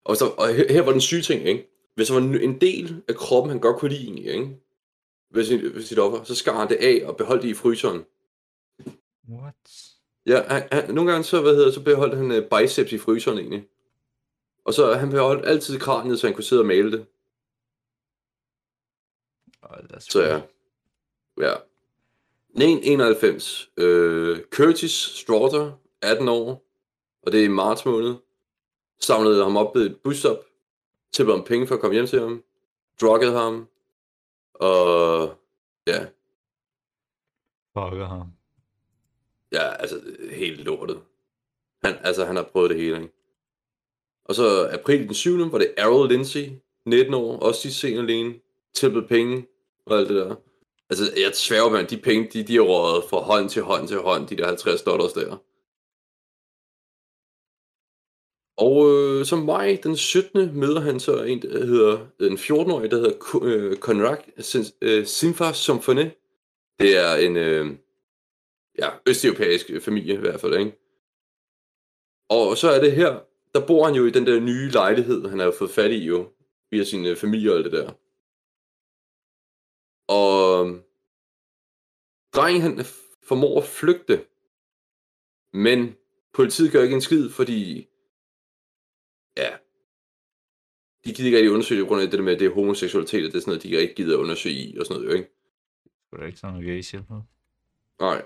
[0.06, 1.70] og, så, og her, her var den syge ting, ikke?
[1.96, 4.58] Hvis der var en- del af kroppen, han godt kunne lide egentlig, ikke?
[5.34, 8.06] Ved sit, ved sit offer, så skar han det af og beholdt det i fryseren.
[9.30, 9.56] What?
[10.26, 13.38] Ja, han, han, nogle gange så, hvad hedder, så beholdt han øh, biceps i fryseren
[13.38, 13.68] egentlig.
[14.66, 17.06] Og så han beholdt altid kraniet, så han kunne sidde og male det.
[19.64, 20.42] Oh, that's Så ja.
[21.38, 21.54] Ja.
[22.56, 23.70] 91.
[23.78, 25.72] Øh, Curtis Straughter,
[26.02, 26.66] 18 år,
[27.22, 28.16] og det er i marts måned,
[29.00, 30.38] samlede ham op ved et busstop,
[31.12, 32.44] tilbød ham penge for at komme hjem til ham,
[33.02, 33.68] druggede ham,
[34.54, 35.36] og
[35.88, 36.06] ja,
[37.74, 38.28] Fucker ham.
[39.52, 41.00] ja, altså helt lortet.
[41.84, 43.14] Han, altså, han har prøvet det hele, ikke?
[44.26, 45.52] Og så april den 7.
[45.52, 46.50] var det Errol Lindsay,
[46.86, 48.40] 19 år, også sidst scene alene,
[48.74, 49.48] tilbød penge
[49.86, 50.36] og alt det der.
[50.90, 53.98] Altså, jeg sværger, man, de penge, de, de er røget fra hånd til hånd til
[53.98, 55.38] hånd, de der 50 dollars der.
[58.58, 60.60] Og øh, som mig, den 17.
[60.60, 64.28] møder han så en, der hedder, en 14-årig, der hedder øh, Konrak
[64.82, 66.12] øh, Sinfa Somfone.
[66.80, 67.66] Det er en øh,
[68.80, 70.72] ja, østeuropæisk familie i hvert fald, ikke?
[72.30, 73.20] Og så er det her,
[73.54, 76.06] der bor han jo i den der nye lejlighed, han har jo fået fat i
[76.06, 76.30] jo,
[76.72, 77.92] via sin øh, familie og alt det der.
[80.08, 80.66] Og
[82.36, 82.86] drengen han
[83.24, 84.26] formår at flygte,
[85.54, 85.96] men
[86.34, 87.88] politiet gør ikke en skid, fordi
[89.38, 89.50] ja,
[91.06, 92.54] de gider ikke rigtig undersøge det på grund af det der med, at det er
[92.54, 95.18] homoseksualitet, og det er sådan noget, de ikke gider at undersøge i, og sådan noget,
[95.18, 95.30] ikke?
[96.08, 97.22] Skulle der ikke sådan noget gay shit på?
[98.00, 98.22] Nej.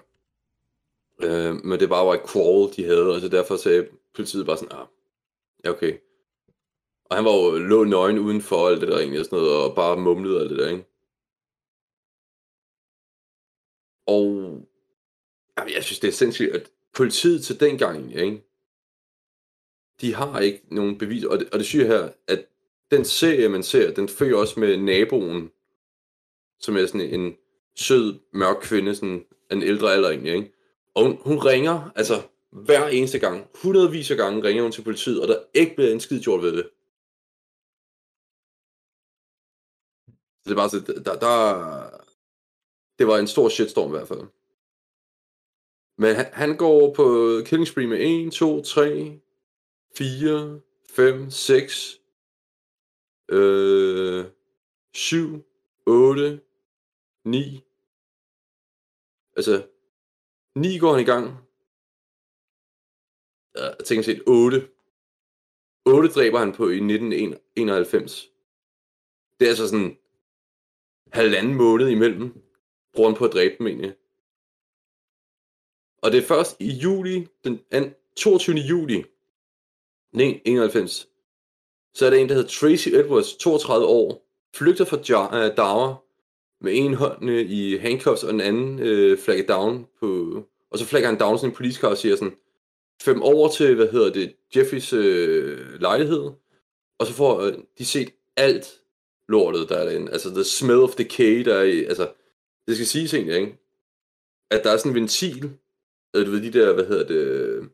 [1.24, 4.58] Øh, men det bare var et crawl, de havde, og så derfor sagde politiet bare
[4.58, 4.88] sådan, ah,
[5.66, 5.98] ja okay.
[7.06, 9.64] Og han var jo lå nøgen uden for alt det der egentlig, og sådan noget,
[9.64, 10.86] og bare mumlede alt det der, ikke?
[14.08, 14.26] Og
[15.58, 18.44] jamen, jeg synes, det er sindssygt, at politiet til dengang ikke?
[20.02, 22.46] De har ikke nogen bevis, og det, og det syge her, at
[22.92, 25.52] den serie, man ser, den følger også med naboen,
[26.60, 27.38] som er sådan en
[27.76, 30.54] sød, mørk kvinde, sådan en ældre alder egentlig, ikke?
[30.96, 35.22] Og hun, hun ringer, altså hver eneste gang, hundredvis af gange ringer hun til politiet,
[35.22, 36.70] og der er ikke bliver en skid gjort ved det.
[40.08, 42.07] Så det er bare så, der, der,
[43.00, 44.22] det var en stor shitstorm i hvert fald.
[45.98, 47.06] Men han, han går på
[47.46, 49.20] killing spree med 1, 2, 3,
[49.98, 52.02] 4, 5, 6,
[53.30, 54.26] øh,
[54.94, 55.44] 7,
[55.86, 56.42] 8,
[57.26, 57.64] 9.
[59.36, 59.68] Altså,
[60.56, 61.26] 9 går han i gang.
[63.56, 64.68] Ja, Jeg tænker set 8.
[65.86, 68.32] 8 dræber han på i 1991.
[69.40, 69.98] Det er altså sådan
[71.14, 72.47] halvanden måned imellem,
[72.98, 73.94] bruger han på at dræbe dem egentlig.
[76.02, 77.60] Og det er først i juli, den
[78.16, 78.56] 22.
[78.56, 79.04] juli
[80.14, 81.08] 91,
[81.94, 85.96] så er der en, der hedder Tracy Edwards, 32 år, flygter fra ja- øh,
[86.62, 90.44] med en hånd øh, i handcuffs, og den anden øh, flagger down på...
[90.72, 92.36] Og så flagger han down sådan en police og siger sådan,
[93.02, 96.32] fem over til, hvad hedder det, Jeffys øh, lejlighed,
[97.00, 98.82] og så får øh, de set alt
[99.30, 100.12] lortet, der er derinde.
[100.12, 102.12] Altså, the smell of decay, der er i, altså,
[102.68, 103.58] det skal siges egentlig, ikke?
[104.52, 105.58] At der er sådan en ventil,
[106.14, 107.70] eller du ved, de der, hvad hedder det,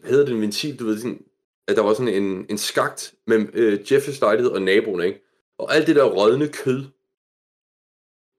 [0.00, 1.24] hvad hedder det, en ventil, du ved, sådan,
[1.68, 5.20] at der var sådan en, en skagt med øh, Jeffries lejlighed og naboen, ikke?
[5.58, 6.84] Og alt det der rådne kød,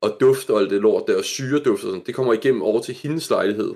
[0.01, 2.81] og duft og alt det lort der, og syreduft og sådan, det kommer igennem over
[2.81, 3.73] til hendes lejlighed.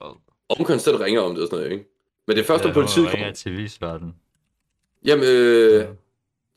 [0.00, 1.90] Og- Og hun konstant ringer om det og sådan noget, ikke?
[2.26, 3.32] Men det er først, Ja, når politiet kommer.
[3.32, 4.14] til visverden.
[5.04, 5.88] Jamen, øh,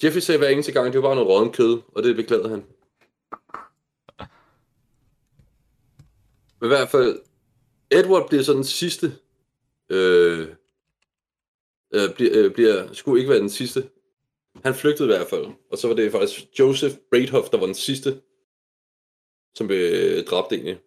[0.04, 2.64] Jeffrey sagde hver eneste gang, det var bare noget rådent kød, og det beklagede han.
[6.60, 7.22] Men i hvert fald,
[7.92, 9.14] Edward bliver så den sidste,
[9.90, 10.48] øh,
[11.94, 13.90] øh, bliver, øh, bliver, skulle ikke være den sidste.
[14.64, 17.76] Han flygtede i hvert fald, og så var det faktisk Joseph Braidhoff, der var den
[17.76, 18.22] sidste,
[19.56, 20.80] som blev dræbt egentlig.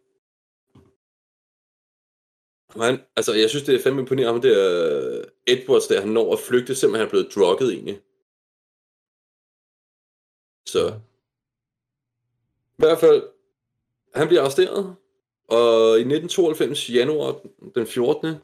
[2.70, 6.32] Han, altså, jeg synes, det er fandme imponerende, det er øh, Edwards, der han når
[6.32, 8.00] at flygte, selvom han er blevet drukket egentlig.
[10.66, 10.88] Så,
[12.78, 13.22] i hvert fald,
[14.14, 14.96] han bliver arresteret,
[15.52, 17.40] og i 1992, januar
[17.74, 18.34] den 14.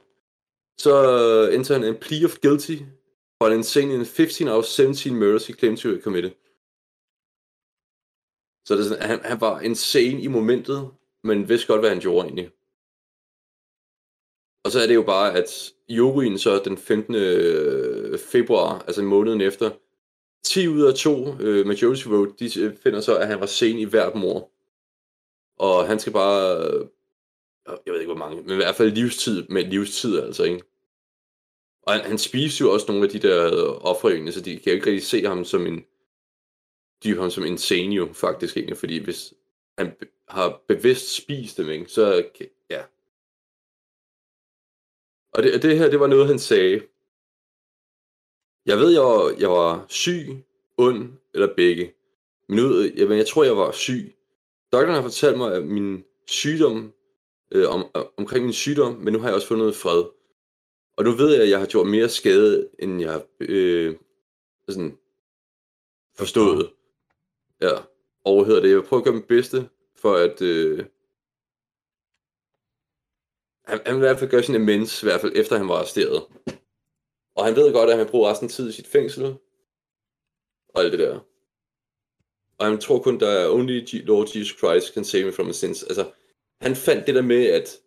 [0.79, 0.95] Så
[1.53, 2.77] endte han en plea of guilty
[3.39, 6.31] for an insane in 15 out of 17 murders he claimed to have committed.
[8.67, 10.91] Så det er sådan, han, han var insane i momentet,
[11.25, 12.51] men vidste godt, hvad han gjorde egentlig.
[14.65, 17.15] Og så er det jo bare, at juryen så den 15.
[17.15, 19.71] Øh, februar, altså måneden efter,
[20.45, 23.85] 10 ud af 2 øh, majority vote, de finder så, at han var sen i
[23.85, 24.51] hvert mor.
[25.59, 26.87] Og han skal bare, øh,
[27.87, 30.63] jeg ved ikke hvor mange, men i hvert fald livstid med livstid altså, ikke?
[31.83, 34.73] Og han, han spiser jo også nogle af de der øh, ofre så de kan
[34.73, 35.85] jo ikke rigtig se ham som en,
[37.03, 38.77] de ham som en senior, faktisk ikke?
[38.77, 39.35] fordi hvis
[39.79, 39.97] han
[40.29, 42.25] har bevidst spist dem, ikke, så
[42.71, 42.83] ja.
[45.33, 46.83] Og det, det her, det var noget, han sagde.
[48.67, 50.45] Jeg ved, jeg var, jeg var syg,
[50.77, 51.95] ond eller begge.
[52.49, 54.15] Men ud, jeg, jeg tror, jeg var syg.
[54.73, 56.93] Doktoren har fortalt mig, at min sygdom,
[57.51, 60.05] øh, om, omkring min sygdom, men nu har jeg også fundet fred.
[60.97, 63.97] Og nu ved jeg, at jeg har gjort mere skade, end jeg har øh,
[64.69, 64.99] sådan
[66.17, 66.73] forstået.
[67.61, 67.71] Ja,
[68.25, 68.69] og det?
[68.69, 70.85] Jeg vil prøve at gøre mit bedste, for at øh,
[73.65, 75.75] han, han vil i hvert fald gøre sin amends, i hvert fald efter han var
[75.75, 76.23] arresteret.
[77.35, 79.25] Og han ved godt, at han bruger resten af tiden i sit fængsel,
[80.69, 81.21] og alt det der.
[82.59, 85.47] Og han tror kun, der er only G- Lord Jesus Christ can save me from
[85.47, 85.83] my sins.
[85.83, 86.13] Altså,
[86.61, 87.81] han fandt det der med, at...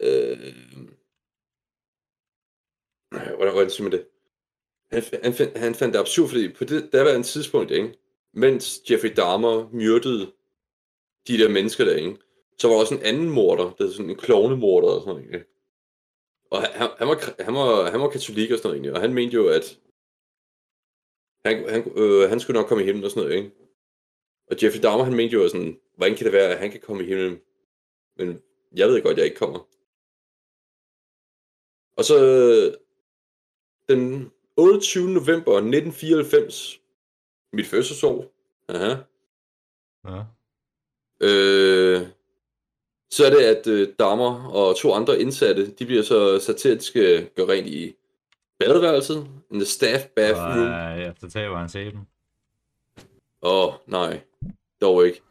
[0.00, 0.54] Øh,
[3.10, 4.06] hvordan, hvordan siger man det?
[4.92, 7.98] Han, han, fandt, han fandt det absurd, fordi på det, der var en tidspunkt, ikke?
[8.32, 10.32] mens Jeffrey Dahmer myrdede
[11.28, 12.16] de der mennesker der, ikke?
[12.58, 15.34] så var der også en anden morder, der er sådan en klovnemorder og sådan noget.
[15.34, 15.46] Ikke?
[16.50, 18.94] Og han, han, var, han, var, han var katolik og sådan noget, ikke?
[18.94, 19.78] og han mente jo, at
[21.44, 23.50] han, han, øh, han skulle nok komme i himlen og sådan noget, ikke?
[24.50, 27.02] Og Jeffrey Dahmer, han mente jo sådan, hvordan kan det være, at han kan komme
[27.02, 27.40] i himlen?
[28.16, 28.42] Men
[28.76, 29.68] jeg ved godt, at jeg ikke kommer.
[31.96, 32.16] Og så
[33.88, 35.10] den 28.
[35.10, 36.80] november 1994,
[37.52, 38.32] mit fødselsår,
[38.68, 38.94] aha,
[40.04, 40.18] Ja.
[41.20, 42.06] øh,
[43.10, 46.68] så er det, at øh, Dahmer og to andre indsatte, de bliver så sat til,
[46.68, 47.96] at de skal gøre rent i
[48.58, 49.16] badeværelset,
[49.50, 50.58] in the staff bathroom.
[50.58, 52.08] Øh, efter taber han sæben.
[53.42, 54.20] Åh, oh, nej.
[54.80, 55.22] Dog ikke.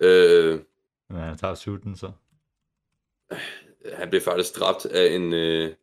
[0.00, 0.60] Øh,
[1.10, 2.12] men han tager sutten så.
[3.92, 5.74] han blev faktisk dræbt af en, øh,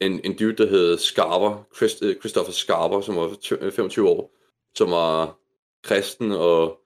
[0.00, 3.36] en, en dude, der hed Scarver, Christ, øh, Christopher Scarver, som var
[3.70, 4.36] 25 øh, år,
[4.74, 5.38] som var
[5.82, 6.80] kristen, og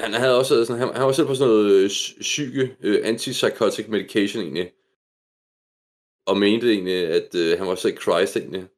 [0.00, 1.90] han havde også sådan, han, han var selv på sådan noget øh,
[2.20, 4.72] syge, øh, antipsychotic medication egentlig,
[6.26, 8.68] og mente egentlig, at øh, han var selv Christ egentlig.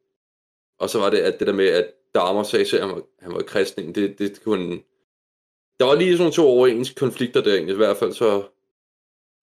[0.79, 3.03] Og så var det at det der med, at Dahmer sagde selv, at han var,
[3.19, 4.83] han var kristen, det, det kunne
[5.81, 8.49] der var lige sådan to overens konflikter der egentlig, i hvert fald, så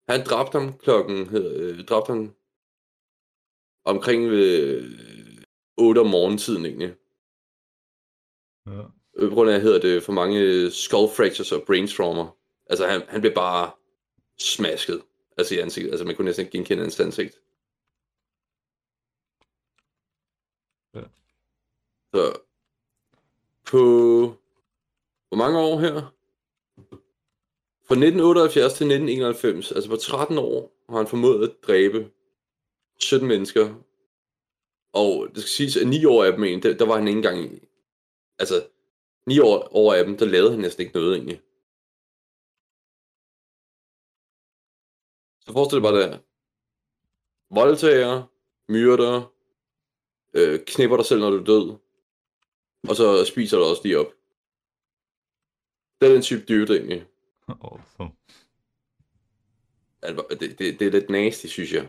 [0.10, 2.36] han dræbte ham klokken, øh, dræbte ham
[3.86, 5.44] omkring ved øh,
[5.78, 6.96] 8 om morgentiden egentlig.
[8.66, 8.84] Ja.
[9.18, 12.26] Øh, På grund af, hedder det, for mange skull fractures og brain trauma.
[12.70, 13.72] Altså, han, han blev bare
[14.40, 15.02] smasket.
[15.38, 15.92] Altså i ansigtet.
[15.92, 17.36] Altså, man kunne næsten ikke genkende hans ansigt.
[20.96, 21.04] Ja.
[22.14, 22.47] Så,
[23.72, 23.80] på
[25.28, 25.94] hvor mange år her?
[27.88, 32.12] Fra 1978 til 1991, altså på 13 år, har han formået at dræbe
[33.00, 33.76] 17 mennesker.
[34.94, 37.40] Og det skal siges, at 9 år af dem, der, der var han ikke engang
[37.44, 37.68] i.
[38.40, 38.70] Altså,
[39.26, 41.42] 9 år over af dem, der lavede han næsten ikke noget egentlig.
[45.46, 46.20] Så forestil dig bare det.
[47.50, 48.24] Voldtager,
[48.72, 49.34] myrder,
[50.34, 51.78] øh, knipper dig selv, når du er død,
[52.89, 54.13] og så spiser du også lige op.
[56.02, 57.06] Det er den type dyrt egentlig.
[57.47, 58.12] Awesome.
[60.02, 61.88] Altså, det, det, det er lidt nasty, synes jeg.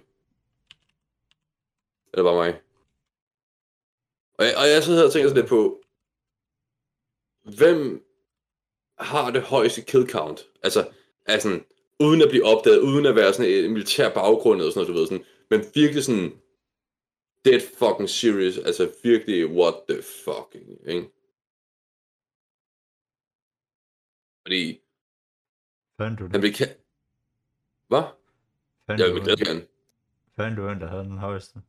[2.15, 2.61] Eller bare mig.
[4.35, 5.83] Og jeg, og jeg og tænker sådan lidt på,
[7.57, 8.05] hvem
[8.99, 10.47] har det højeste kill count?
[10.63, 10.91] Altså,
[11.27, 11.61] altså
[12.01, 15.01] uden at blive opdaget, uden at være sådan en militær baggrund og sådan noget, du
[15.01, 16.41] ved, sådan, men virkelig sådan,
[17.45, 21.11] dead fucking serious, altså virkelig, what the fucking, ikke?
[24.43, 24.81] Fordi,
[26.01, 26.41] Fandt du han det?
[26.41, 26.79] blev kaldt...
[27.89, 28.03] Hvad?
[28.87, 29.67] Fandt Jeg vil glæde gerne.
[30.37, 31.63] fandt du, hvem der havde den højeste?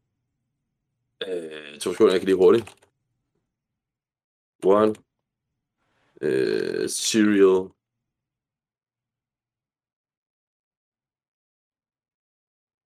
[1.27, 2.65] Øh, to sekunder, jeg kan lige hurtigt.
[4.63, 4.95] One.
[6.21, 7.71] Øh, cereal.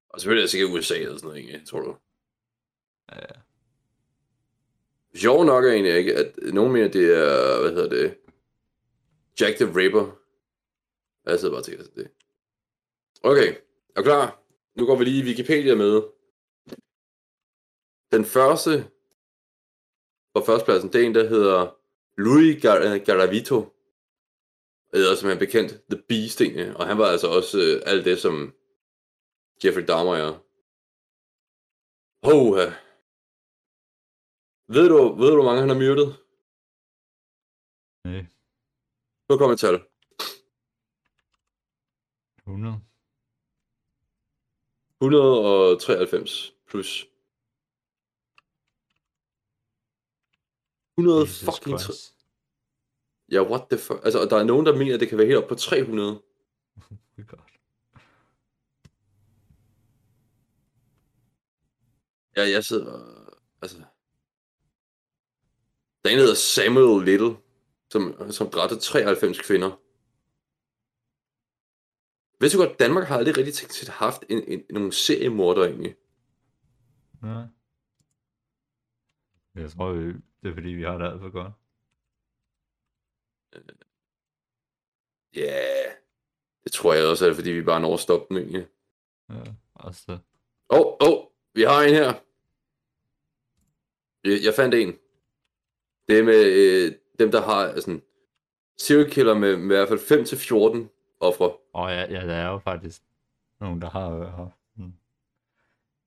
[0.10, 1.66] Og selvfølgelig er det sikkert USA eller sådan noget, ikke?
[1.66, 1.98] Tror du?
[3.16, 3.26] Ja.
[5.16, 8.18] Sjov nok er egentlig ikke, at nogen mener, det er, hvad hedder det,
[9.40, 10.20] Jack the Ripper.
[11.26, 12.12] Jeg sidder bare og tænker det.
[13.24, 13.56] Okay,
[13.96, 14.44] er du klar?
[14.76, 16.02] Nu går vi lige i Wikipedia med.
[18.12, 18.90] Den første
[20.36, 21.78] på førstepladsen, det er en, der hedder
[22.18, 23.66] Louis Gar- øh, Garavito.
[24.94, 26.78] Eller som er bekendt, The Beast egentlig.
[26.78, 28.54] Og han var altså også øh, alt det, som
[29.66, 30.44] Jeffrey Dahmer er.
[32.24, 32.72] Hoha.
[34.68, 36.20] Ved du, ved du, hvor mange han har myrdet?
[38.04, 38.26] Nej.
[39.30, 39.84] Nu kommer et tal.
[42.48, 42.82] 100.
[45.02, 47.08] 193 plus.
[50.98, 51.80] 100 Jesus fucking...
[51.80, 52.16] Christ.
[53.32, 54.00] Ja, what the fuck?
[54.04, 56.22] Altså, og der er nogen, der mener, at det kan være helt op på 300.
[56.76, 57.40] Oh my god.
[62.36, 63.30] Ja, jeg sidder...
[63.62, 63.84] Altså...
[66.04, 67.38] Der er en, der hedder Samuel Little,
[67.90, 69.72] som, som dræbte 93 kvinder.
[72.40, 75.96] Vidste du godt, Danmark har aldrig rigtig tænkt haft en, en, nogle seriemordere egentlig?
[77.22, 77.46] Nej.
[79.56, 80.14] Jeg tror, vi-
[80.44, 81.54] det er fordi, vi har det alt for godt.
[85.36, 85.96] Ja, yeah.
[86.64, 88.68] det tror jeg også er, fordi vi bare når at stoppe dem egentlig.
[89.30, 90.22] Ja, også det.
[90.70, 92.14] Åh, oh, åh, oh, vi har en her.
[94.24, 95.00] Jeg, jeg fandt en.
[96.08, 98.02] Det er med øh, dem, der har sådan
[98.78, 101.52] serial killer med, med i hvert fald 5-14 ofre.
[101.74, 103.02] Og ja, ja, der er jo faktisk
[103.60, 104.96] nogen, der har øh, haft en,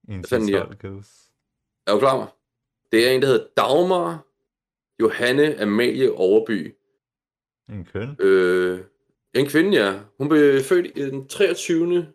[0.09, 0.53] en til er det?
[0.53, 1.31] 12 kills.
[1.87, 2.35] Du klar?
[2.91, 4.23] Det er en, der hedder Dagmar
[5.01, 6.75] Johanne Amalie Overby.
[7.69, 8.15] En køn.
[8.19, 8.79] Øh,
[9.33, 9.99] en kvinde, ja.
[10.17, 12.07] Hun blev født i den 23.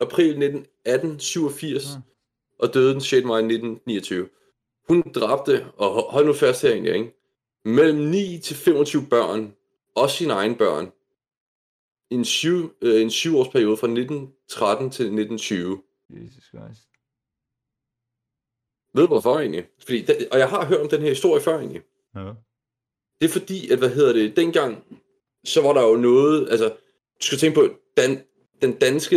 [0.00, 2.00] april 1987 Ja.
[2.58, 3.24] og døde den 6.
[3.26, 4.28] maj 1929.
[4.88, 7.14] Hun dræbte, og ho- hold nu fast her egentlig, ikke?
[7.64, 9.54] mellem 9 til 25 børn,
[9.94, 10.92] også sine egne børn,
[12.10, 15.82] i en, syv, øh, en syvårsperiode fra 1913 til 1920.
[16.10, 16.88] Jesus Christ.
[18.94, 19.66] Ved du hvorfor egentlig?
[19.84, 21.82] Fordi, den- og jeg har hørt om den her historie før egentlig.
[22.16, 22.32] Ja.
[23.20, 24.84] Det er fordi, at hvad hedder det, dengang,
[25.44, 26.68] så var der jo noget, altså,
[27.20, 28.24] du skal tænke på, dan,
[28.62, 29.16] den danske,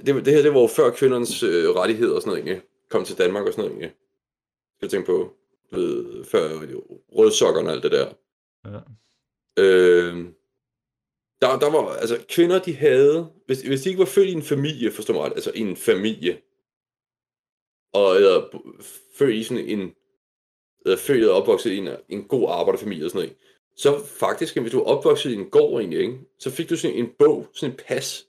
[0.00, 3.04] det, det her, det var jo før kvindernes øh, rettigheder og sådan noget egentlig, kom
[3.04, 3.96] til Danmark og sådan noget egentlig.
[4.82, 5.36] Skal du tænke på,
[5.72, 6.48] ved, før
[7.12, 8.12] rødsokkerne og alt det der.
[8.64, 8.80] Ja.
[9.58, 10.16] Øh,
[11.40, 14.42] der, der var, altså, kvinder, de havde, hvis, hvis de ikke var født i en
[14.42, 16.40] familie, forstår mig ret, altså en familie,
[17.92, 18.62] og eller,
[19.18, 19.94] født i sådan en,
[20.84, 23.36] eller født og opvokset i en, en god arbejderfamilie og sådan noget,
[23.76, 26.96] så faktisk, hvis du er opvokset i en gård egentlig, ikke, så fik du sådan
[26.96, 28.26] en bog, sådan en pas,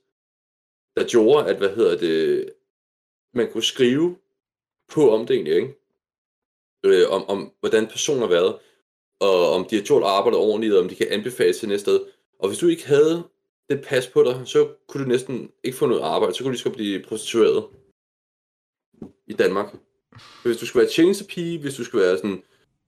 [0.96, 2.50] der gjorde, at, hvad hedder det,
[3.34, 4.18] man kunne skrive
[4.88, 5.83] på om det egentlig, ikke?
[6.84, 8.56] Øh, om, om, hvordan personen har været,
[9.20, 12.00] og om de har gjort arbejdet ordentligt, og om de kan anbefales til næste sted.
[12.40, 13.24] Og hvis du ikke havde
[13.70, 16.52] det pas på dig, så kunne du næsten ikke få noget arbejde, så kunne du
[16.52, 17.66] lige så blive prostitueret
[19.28, 19.76] i Danmark.
[20.44, 22.44] Hvis du skulle være tjenestepige, hvis du skulle være sådan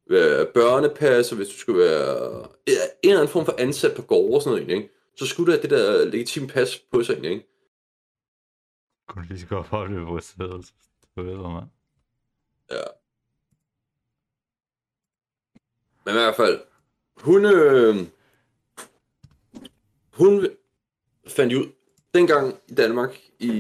[0.09, 2.73] være børnepasser, hvis du skulle være ja,
[3.03, 4.89] en eller anden form for ansat på gårde og sådan noget, ikke?
[5.17, 7.47] så skulle du have det der legitime pas på sig, ikke?
[9.07, 10.73] Kunne lige så godt få det på stedet.
[11.15, 11.63] Du ved, hvor man.
[12.71, 12.83] Ja.
[16.05, 16.59] Men i hvert fald,
[17.17, 17.95] hun, øh,
[20.13, 20.47] hun
[21.27, 21.65] fandt ud,
[22.13, 23.51] dengang i Danmark, i,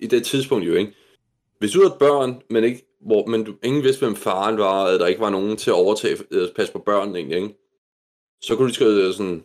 [0.00, 0.94] i det tidspunkt jo, ikke?
[1.58, 4.98] hvis du havde børn, men, ikke, hvor, men du, ingen vidste, hvem faren var, eller
[4.98, 7.54] der ikke var nogen til at overtage, øh, passe på børnene egentlig, ikke?
[8.40, 9.44] så kunne du skrive øh, sådan,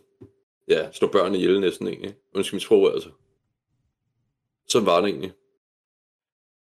[0.68, 2.14] ja, slå børnene ihjel næsten egentlig.
[2.34, 3.08] Undskyld mit sprog, altså.
[4.68, 5.32] Sådan var det egentlig.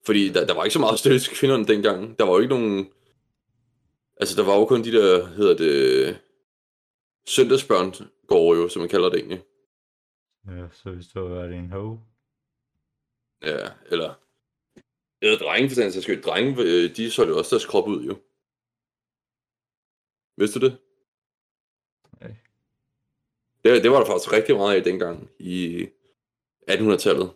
[0.06, 2.18] Fordi der, der var ikke så meget støtte til kvinderne dengang.
[2.18, 2.88] Der var jo ikke nogen...
[4.20, 6.20] Altså, der var jo kun de der, hedder det...
[7.26, 7.92] Søndagsbørn
[8.26, 9.42] går jo, som man kalder det egentlig.
[10.46, 11.98] Ja, så hvis du var en ho.
[13.42, 14.14] Ja, eller...
[15.22, 16.22] Eller drenge, for den sags skyld.
[16.22, 18.14] Drenge, øh, de så jo også deres krop ud, jo.
[20.36, 20.78] Vidste du det?
[22.20, 22.34] Nej.
[23.64, 25.84] Det, det var der faktisk rigtig meget af dengang i
[26.70, 27.28] 1800-tallet.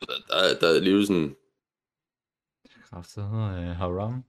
[0.00, 1.39] Så Der, der, der er lige sådan...
[2.90, 4.24] Kræfter uh, haram.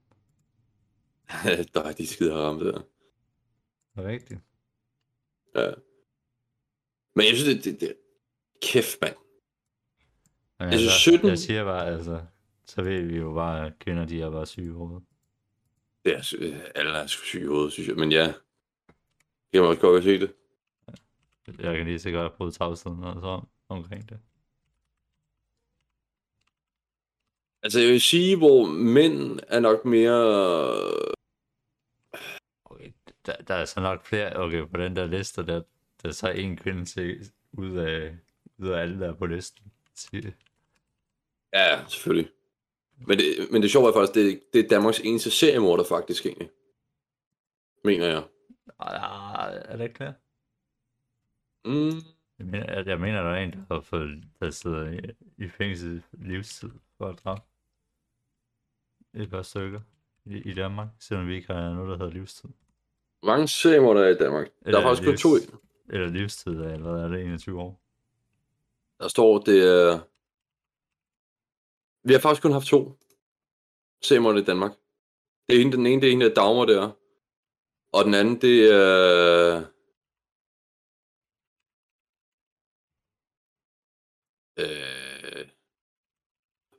[1.73, 2.71] der er de skide haram der.
[2.71, 2.85] Det
[3.95, 4.39] er rigtigt.
[5.55, 5.71] Ja.
[7.15, 7.97] Men jeg synes, det, det, det
[8.61, 9.15] kæft, mand.
[10.59, 12.25] Men Jeg synes, altså, 17 Jeg siger bare, altså,
[12.65, 15.03] så ved vi jo bare, at kvinder, de er bare syge i hovedet.
[16.05, 17.95] Det er, alle er syge i hovedet, synes jeg.
[17.95, 20.33] Men ja, det kan man også godt se det.
[21.47, 24.19] Jeg kan lige så godt bruge tavsheden og så omkring det.
[27.63, 30.17] Altså, jeg vil sige, hvor mænd er nok mere...
[32.65, 32.91] Okay,
[33.25, 35.61] der, der er så nok flere, okay, på den der liste, der,
[36.03, 38.15] der er så en kvinde til ud af,
[38.57, 39.71] ud af alle, der er på listen.
[41.53, 42.31] Ja, selvfølgelig.
[43.07, 46.49] Men det, men det sjove er faktisk, det, det er Danmarks eneste seriemorder faktisk egentlig.
[47.83, 48.23] Mener jeg.
[48.79, 50.15] Ah, er det ikke klart?
[51.65, 52.01] Mm.
[52.39, 54.99] Jeg mener, jeg, jeg mener, der er en, der har fået, der sidder i,
[55.37, 57.41] i fængsel livstid for at dræbe
[59.13, 59.79] et par stykker
[60.25, 62.49] i, i Danmark, selvom vi ikke har noget, der hedder livstid.
[63.19, 64.45] Hvor mange seriemorder er i Danmark?
[64.47, 65.37] Der er Eller faktisk kun livs- to.
[65.37, 66.71] i- Eller livstid hvad
[67.03, 67.81] er det, 21 år?
[68.99, 69.99] Der står, det er...
[72.07, 72.99] Vi har faktisk kun haft to
[74.01, 74.71] seriemorder i Danmark.
[75.49, 76.91] Det er en, den ene, det er en af Dagmar der.
[77.93, 79.63] Og den anden, det er...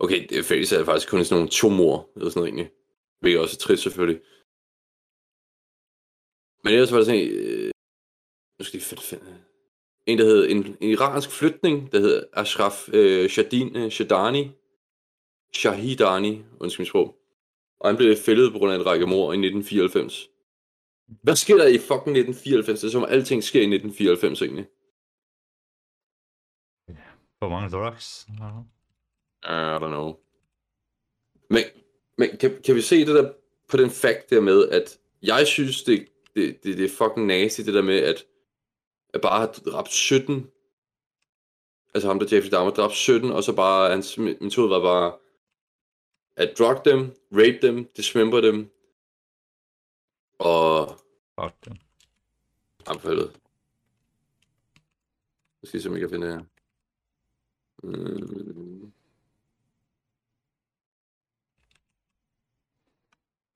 [0.04, 2.70] Okay, det er faktisk, er faktisk kun sådan nogle to mor, eller sådan noget egentlig.
[3.20, 4.20] Hvilket også er trist selvfølgelig.
[6.64, 7.30] Men ellers var det sådan en...
[7.32, 7.70] Øh...
[8.58, 9.42] Nu skal jeg finde, finde
[10.06, 14.50] en, der hed en, en iransk flytning, der hed Ashraf øh, Shadin, øh, Shadani.
[15.54, 17.16] Shahidani, undskyld mit sprog.
[17.80, 20.28] Og han blev fældet på grund af en række mord i 1994.
[21.22, 22.80] Hvad sker der i fucking 1994?
[22.80, 24.66] Det er som alting sker i 1994 egentlig.
[27.38, 28.26] For mange drugs?
[28.40, 28.50] Ja.
[29.44, 30.14] I don't know.
[31.50, 31.64] Men,
[32.18, 33.32] men kan, kan vi se det der
[33.68, 37.60] på den fact der med, at jeg synes, det, det, det, det er fucking nasty,
[37.60, 38.24] det der med, at,
[39.14, 40.50] at bare have dræbt 17,
[41.94, 45.18] altså ham der Jeffrey Dahmer dræbt 17, og så bare, hans metode var bare,
[46.36, 47.00] at drug dem,
[47.32, 48.70] rape dem, dismember dem,
[50.38, 50.98] og...
[51.40, 51.76] Fuck dem.
[52.88, 53.32] Jamen for helvede.
[55.62, 56.44] Jeg skal se, om jeg kan finde det her.
[57.82, 58.92] Mm.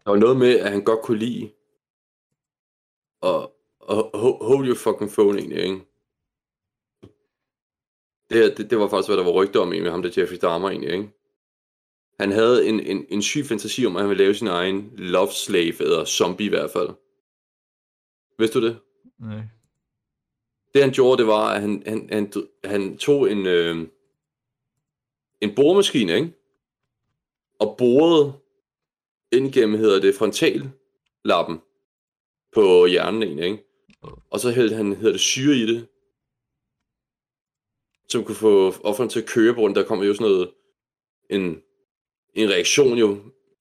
[0.07, 1.51] Der var noget med, at han godt kunne lide
[3.21, 5.81] og, og ho- hold your fucking phone egentlig, ikke?
[8.31, 10.71] Det, det, det var faktisk, hvad der var rygter om med ham, der Jeffrey Dahmer
[10.71, 11.11] egentlig, ikke?
[12.21, 15.31] Han havde en, en, en syg fantasi om, at han ville lave sin egen love
[15.31, 16.89] slave, eller zombie i hvert fald.
[18.39, 18.79] Vidste du det?
[19.19, 19.43] Nej.
[20.75, 22.33] det han gjorde, det var, at han, han, han,
[22.65, 23.89] han tog en, øh,
[25.41, 26.33] en boremaskine, ikke?
[27.59, 28.33] Og borede
[29.33, 31.61] ind gennem, hedder det, frontallappen
[32.53, 33.63] på hjernen egentlig, ikke?
[34.31, 35.89] Og så hældte han, hedder det, syre i det,
[38.09, 39.77] som kunne få offeren til at køre på rundt.
[39.77, 40.51] Der kom jo sådan noget,
[41.31, 41.63] en,
[42.35, 43.19] en reaktion jo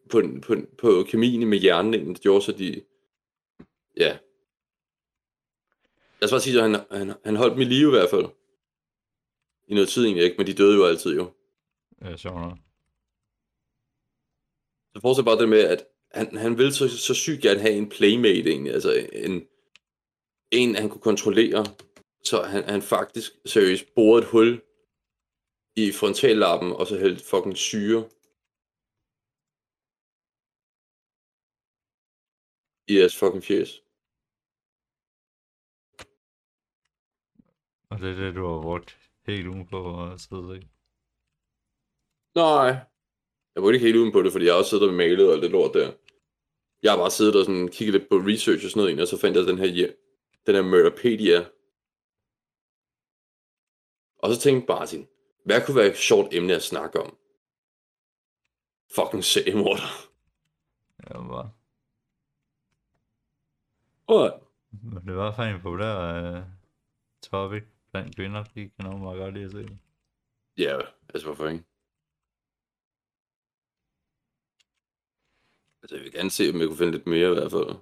[0.09, 2.81] på, på, på kemien med hjernen, egentlig, der gjorde så de,
[3.97, 4.17] ja,
[6.19, 8.25] Lad os bare sige, at han, han, han holdt mit i i hvert fald.
[9.67, 11.31] I noget tid egentlig ikke, men de døde jo altid jo.
[12.01, 12.57] Ja, sjovt nok.
[14.95, 17.89] Så forestil bare det med, at han, han ville så, så sygt gerne have en
[17.89, 19.47] playmate egentlig, altså en,
[20.51, 21.65] en han kunne kontrollere,
[22.23, 24.61] så han, han faktisk seriøst borede et hul
[25.75, 28.01] i frontallappen, og så hældte fucking syre
[32.87, 33.71] i jeres fucking fjes.
[37.89, 38.89] Og det er det, du har brugt
[39.27, 40.61] helt ugen på at sidde i.
[42.35, 42.94] Nej.
[43.55, 45.43] Jeg var ikke helt uden på det, fordi jeg også siddet og malet og alt
[45.43, 45.91] det lort der.
[46.83, 49.17] Jeg har bare siddet og sådan kigget lidt på research og sådan noget, og så
[49.17, 49.93] fandt jeg den her,
[50.45, 51.45] den her Murderpedia.
[54.17, 55.07] Og så tænkte Martin,
[55.45, 57.17] hvad kunne være et sjovt emne at snakke om?
[58.95, 59.89] Fucking seriemorder.
[61.03, 61.51] Ja, bare.
[64.07, 64.43] Alright.
[64.83, 66.43] Men det var faktisk en populær uh,
[67.23, 68.43] topic blandt kvinder.
[68.43, 69.77] De kan nok meget godt lide at se det.
[70.57, 70.77] Ja,
[71.13, 71.63] altså hvorfor ikke?
[75.85, 77.75] Altså, jeg vil gerne se, om jeg kunne finde lidt mere i hvert fald.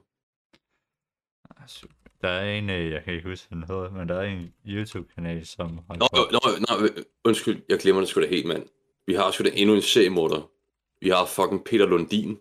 [1.58, 1.88] Altså,
[2.22, 5.46] Der er en, øh, jeg kan ikke huske, den hedder, men der er en YouTube-kanal,
[5.46, 8.70] som har Nå, nå, nå, undskyld, jeg glemmer det sgu da helt, mand.
[9.06, 10.50] Vi har sgu da endnu en seriemorder.
[11.02, 12.40] Vi har fucking Peter Lundin.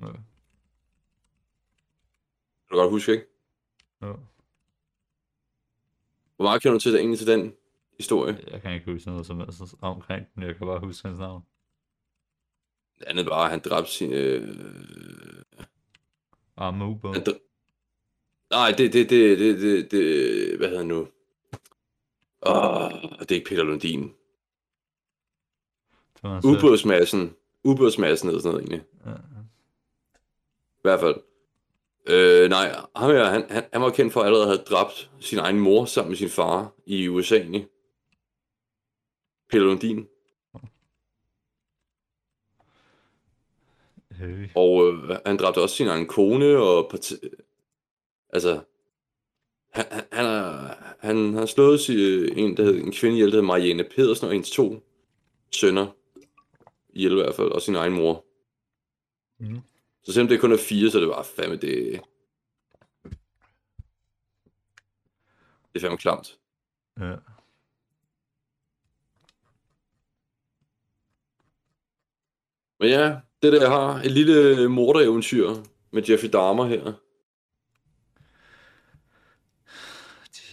[0.00, 0.06] Ja.
[0.06, 0.24] Kan
[2.70, 3.26] du godt huske, ikke?
[4.02, 4.12] Ja.
[6.36, 7.54] Hvor meget kender du til, egentlig til den
[7.98, 8.38] historie?
[8.50, 11.42] Jeg kan ikke huske noget som helst omkring den, jeg kan bare huske hans navn.
[12.98, 14.12] Det andet var, at han dræbte sin...
[14.12, 14.48] Øh...
[17.12, 17.32] Han dræ...
[18.50, 21.08] Nej, det, det, det, det, det, det, hvad hedder han nu?
[22.46, 22.90] Åh,
[23.20, 24.12] det er ikke Peter Lundin.
[26.42, 27.36] Sød- Ubådsmassen.
[27.64, 28.86] Ubådsmassen eller sådan noget, egentlig.
[29.06, 29.10] Ja.
[30.74, 31.16] I hvert fald.
[32.06, 35.38] Øh, nej, ham her, han, han, han var kendt for at allerede have dræbt sin
[35.38, 37.66] egen mor sammen med sin far i USA, egentlig.
[39.50, 40.08] Peter Lundin.
[44.54, 47.14] Og øh, han dræbte også sin egen kone, og parti...
[48.28, 48.62] altså,
[49.70, 53.36] han, han, han, er, han har slået sig, en, der hed, en kvinde ihjel, der
[53.36, 54.86] hed Marianne Pedersen, og hendes to
[55.50, 55.86] sønner
[56.88, 58.24] ihjel i hvert fald, og sin egen mor.
[59.38, 59.60] Mhm.
[60.02, 62.00] Så selvom det kun er fire, så er det bare fandme det...
[65.72, 66.38] Det er fandme klamt.
[67.00, 67.16] Ja.
[72.80, 75.48] Men ja, det der jeg har et lille mordereventyr
[75.90, 76.92] med Jeffrey Dahmer her.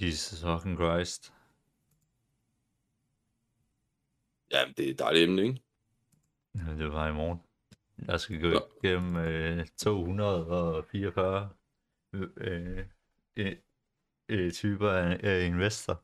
[0.02, 1.34] Jesus fucking Christ.
[4.52, 5.62] Ja, det er et dejligt emne, ikke?
[6.56, 7.40] Ja, det var i morgen.
[8.08, 11.50] Jeg skal gå igennem øh, 244
[12.14, 12.86] øh, øh,
[13.36, 13.56] øh,
[14.30, 16.04] øh, typer af, af investor.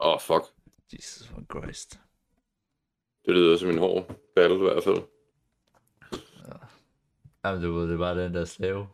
[0.00, 0.44] Åh, oh, fuck.
[0.92, 2.00] Jesus fucking Christ.
[3.26, 5.13] Det lyder som en hård battle i hvert fald.
[7.44, 8.88] Jamen, du ved, det bare den der slave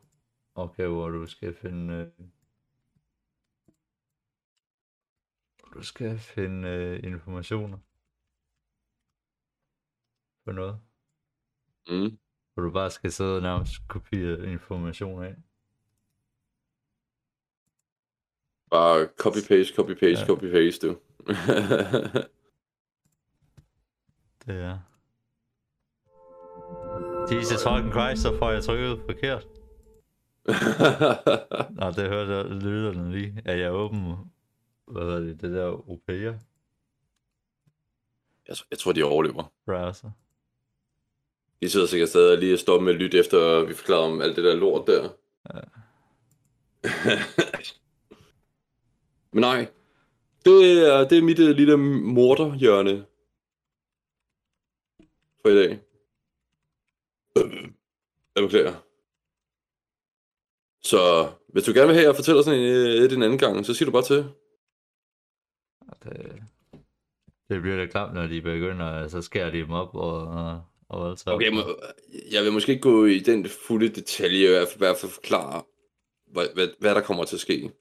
[0.55, 1.95] opgave, hvor du skal finde...
[1.95, 2.27] Øh,
[5.75, 7.79] du skal finde øh, informationer.
[10.45, 10.81] På noget.
[11.89, 12.19] Mm.
[12.55, 15.37] Hvor du bare skal sidde og nærmest kopiere information af.
[18.71, 20.27] Bare copy-paste, copy-paste, Ja.
[20.27, 21.01] copy-paste, du.
[24.47, 24.90] Det er...
[27.33, 29.47] Jesus fucking Christ, så får jeg trykket forkert.
[31.79, 33.43] Nå, det hørte lyderne lige.
[33.45, 34.15] Er jeg åben?
[34.87, 35.41] Hvad hedder det?
[35.41, 36.35] Det der Opera
[38.49, 39.53] jeg, jeg tror, de overlever.
[39.67, 40.11] browser.
[41.63, 44.37] De sidder sikkert stadig lige og stopper med at lytte efter, vi forklarer om alt
[44.37, 45.09] det der lort der.
[45.55, 45.61] Ja.
[49.33, 49.67] Men nej,
[50.45, 53.05] det er, det er mit øh, lille morderhjørne
[55.43, 55.90] for i dag.
[57.45, 57.69] Øh,
[58.37, 58.87] Jeg beklager.
[60.83, 63.39] Så hvis du gerne vil have, at jeg fortæller sådan en, øh, et en anden
[63.39, 64.25] gang, så siger du bare til.
[66.03, 66.43] Det,
[67.49, 71.11] det bliver da klamt, når de begynder, så skærer de dem op og, og, og
[71.11, 71.27] alt.
[71.27, 71.61] Okay, må,
[72.33, 75.13] jeg vil måske ikke gå i den fulde detalje, i hvert fald, i hvert fald
[75.13, 75.65] forklare,
[76.27, 77.73] hvad, hvad, hvad der kommer til at ske.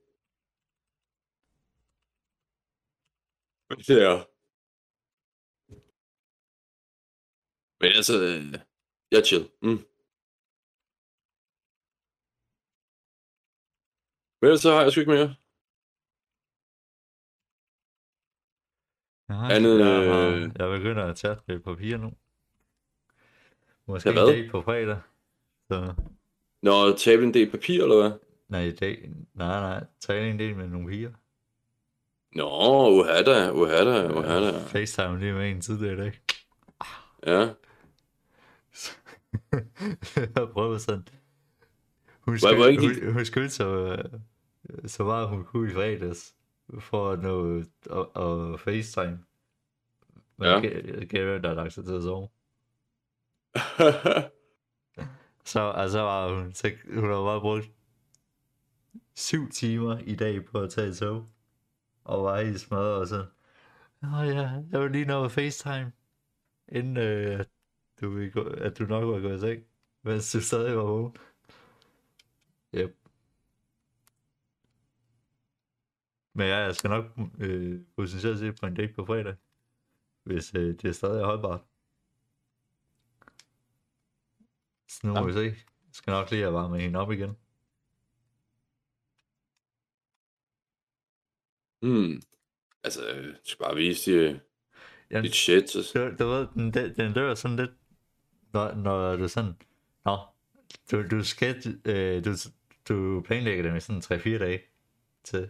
[3.90, 4.26] Er...
[7.82, 8.69] Men altså, øh,
[9.12, 9.50] jeg er chill.
[9.62, 9.70] Mm.
[14.42, 15.36] Men ellers så har jeg sgu ikke mere.
[19.30, 22.12] Nej, andet, jeg, har, øh, jeg begynder at tage lidt papir nu.
[23.86, 25.00] Måske en dag på fredag.
[25.68, 25.94] Så,
[26.62, 28.12] Når tabe en del papir, eller hvad?
[28.48, 31.12] nej, i dag, nej, nej, træne en del med nogle piger.
[32.36, 34.60] Nå, uha da, uha da, uha da.
[34.60, 36.20] FaceTime lige med en tidligere i dag.
[37.26, 37.54] Ja.
[40.16, 41.08] Jeg prøvede sådan.
[42.20, 44.20] Hun skyldte, hun, hun skyldte så, øh,
[44.90, 46.36] så meget hun kunne i fredags,
[46.80, 49.20] for at nå og, og FaceTime.
[50.38, 50.60] Men Ja.
[51.06, 52.30] Gary, der har lagt sig til at sove.
[55.46, 57.72] Så altså var hun, så hun har bare brugt
[59.16, 61.26] syv timer i dag på at tage et tog.
[62.04, 63.26] Og var helt smadret og sådan.
[64.02, 65.92] Nå ja, jeg vil lige nå at FaceTime.
[66.72, 67.46] Inden øh,
[68.02, 69.64] du, vil gå, at du nok var gået i seng.
[70.04, 71.16] Mens du stadig var vågen.
[72.76, 72.96] Yep.
[76.34, 77.06] Men ja, jeg skal nok
[77.40, 79.36] øh, potentielt se på en date på fredag.
[80.24, 81.62] Hvis øh, det er stadig holdbart.
[84.88, 85.26] Så nu må Ja.
[85.26, 85.40] vi se.
[85.40, 85.56] Jeg
[85.94, 87.38] skal nok lige have varmet hende op igen.
[91.82, 92.22] Hmm.
[92.84, 94.42] Altså, øh, du skal bare vise dit,
[95.12, 95.70] Jamen, dit shit.
[95.70, 95.94] Så...
[95.94, 97.72] du, du ved, den, den dør sådan lidt,
[98.54, 99.56] når, når du sådan,
[100.06, 100.18] nå,
[100.92, 102.32] du, du skal, øh, du,
[102.90, 104.62] du planlægger det med sådan 3-4 dage
[105.24, 105.50] til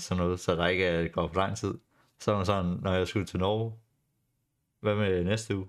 [0.00, 1.78] sådan noget, så der ikke er, går for lang tid.
[2.18, 3.78] Så er man sådan, når jeg skulle til Norge,
[4.80, 5.68] hvad med næste uge?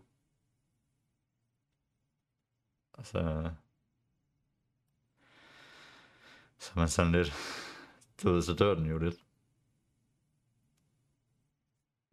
[2.94, 3.52] Og så,
[6.58, 7.34] så man sådan lidt,
[8.24, 9.16] du ved, så dør den jo lidt.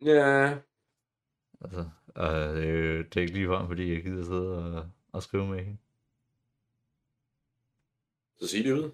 [0.03, 0.59] Ja,
[1.61, 4.91] Altså, og det, er jo, det er ikke lige frem, fordi jeg gider sidde og,
[5.13, 5.79] og skrive med hende.
[8.41, 8.91] så sig det ud.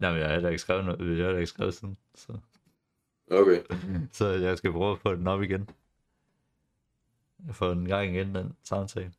[0.00, 2.38] Jamen, jeg har heller ikke skrevet noget, jeg har ikke skrevet siden, så,
[3.30, 3.62] Okay.
[4.18, 5.68] så jeg skal prøve at få den op igen.
[7.46, 9.12] Jeg får den gang igen, den samtale.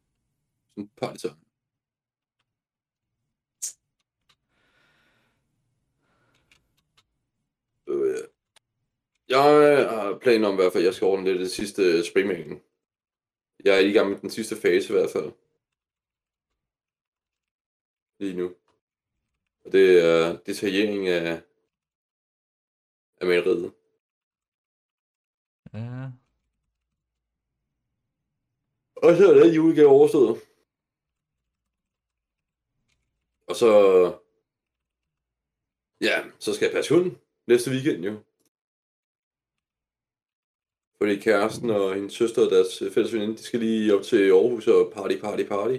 [0.70, 1.34] Sådan et par så.
[7.88, 8.18] Øh,
[9.32, 12.64] Jeg har planer om i hvert fald, at jeg skal ordne lidt det sidste springmængden.
[13.66, 15.32] Jeg er i gang med den sidste fase i hvert fald.
[18.20, 18.56] Lige nu.
[19.66, 21.42] Og det er detaljering af,
[23.22, 23.74] af maleriet.
[25.74, 26.12] Ja,
[28.96, 30.38] Og så er det julegave overstået.
[33.48, 33.72] Og så...
[36.02, 38.24] Ja, så skal jeg passe hunden næste weekend jo.
[41.02, 44.68] Fordi kæresten og hendes søster og deres fælles veninde, de skal lige op til Aarhus
[44.68, 45.78] og party, party, party.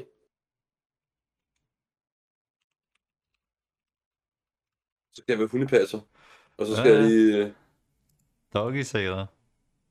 [5.13, 6.01] Så skal jeg være hundepasser.
[6.57, 7.09] Og så skal Ja, jeg ja.
[7.09, 7.37] lige...
[7.47, 7.53] øh,
[8.55, 9.29] doggy sikkert.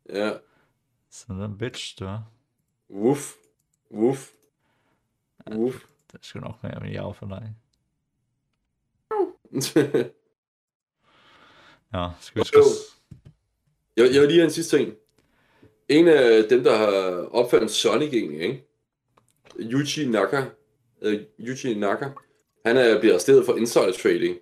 [0.09, 0.31] Ja,
[1.09, 2.31] Sådan den bitch, du er.
[2.89, 3.33] woof,
[3.91, 4.31] woof,
[5.51, 5.85] woof.
[6.11, 7.55] Det skal nok være med jav for dig.
[11.93, 12.61] Ja, skal vi skal...
[13.97, 14.93] Jeg, jeg vil lige have en sidste ting.
[15.91, 16.91] En af dem, der har
[17.31, 18.67] opfandt Sonic egentlig, ikke?
[19.59, 20.45] Yuji Naka.
[21.01, 22.09] Uh, Yuji Naka.
[22.65, 24.37] Han er blevet arresteret for insider trading.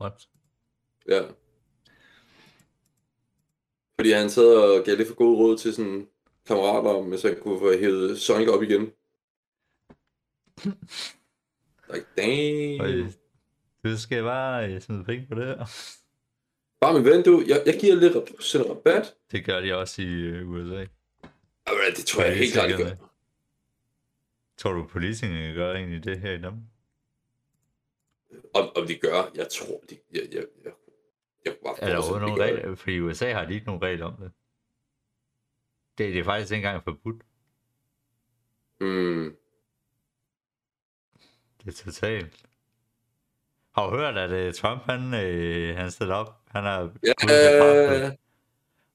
[0.00, 0.28] What?
[1.08, 1.22] Ja.
[3.98, 6.08] Fordi han sad og gav lidt for god råd til sådan
[6.46, 8.80] kammerater om, hvis han kunne få hævet Sonic op igen.
[11.92, 12.80] Like, damn.
[12.80, 13.12] Øj,
[13.84, 15.64] Du skal bare øh, smide penge på det her.
[16.80, 17.42] Bare min ven, du.
[17.46, 19.14] Jeg, jeg giver lidt rab- rabat.
[19.32, 20.86] Det gør de også i øh, USA.
[21.68, 22.90] Jamen, det tror jeg helt klart, de gør.
[24.56, 26.62] Tror du, politikerne gør egentlig det her i Danmark?
[28.54, 29.98] Om, om de gør, jeg tror, de...
[30.12, 30.72] Jeg, jeg, jeg,
[31.44, 32.74] jeg bare Er der overhovedet nogle regler?
[32.74, 34.32] For i USA har de ikke nogen regler om det.
[35.98, 37.22] Det, det er faktisk ikke engang forbudt.
[38.80, 39.36] Mm,
[41.64, 42.47] Det er totalt.
[43.78, 46.40] Har du hørt, at uh, Trump, han, øh, han stillede op?
[46.48, 48.18] Han har Ja, kraft,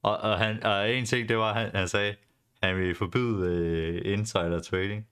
[0.02, 2.16] og, og, han, og en ting, det var, han, han sagde,
[2.62, 5.08] han ville forbyde øh, insider trading.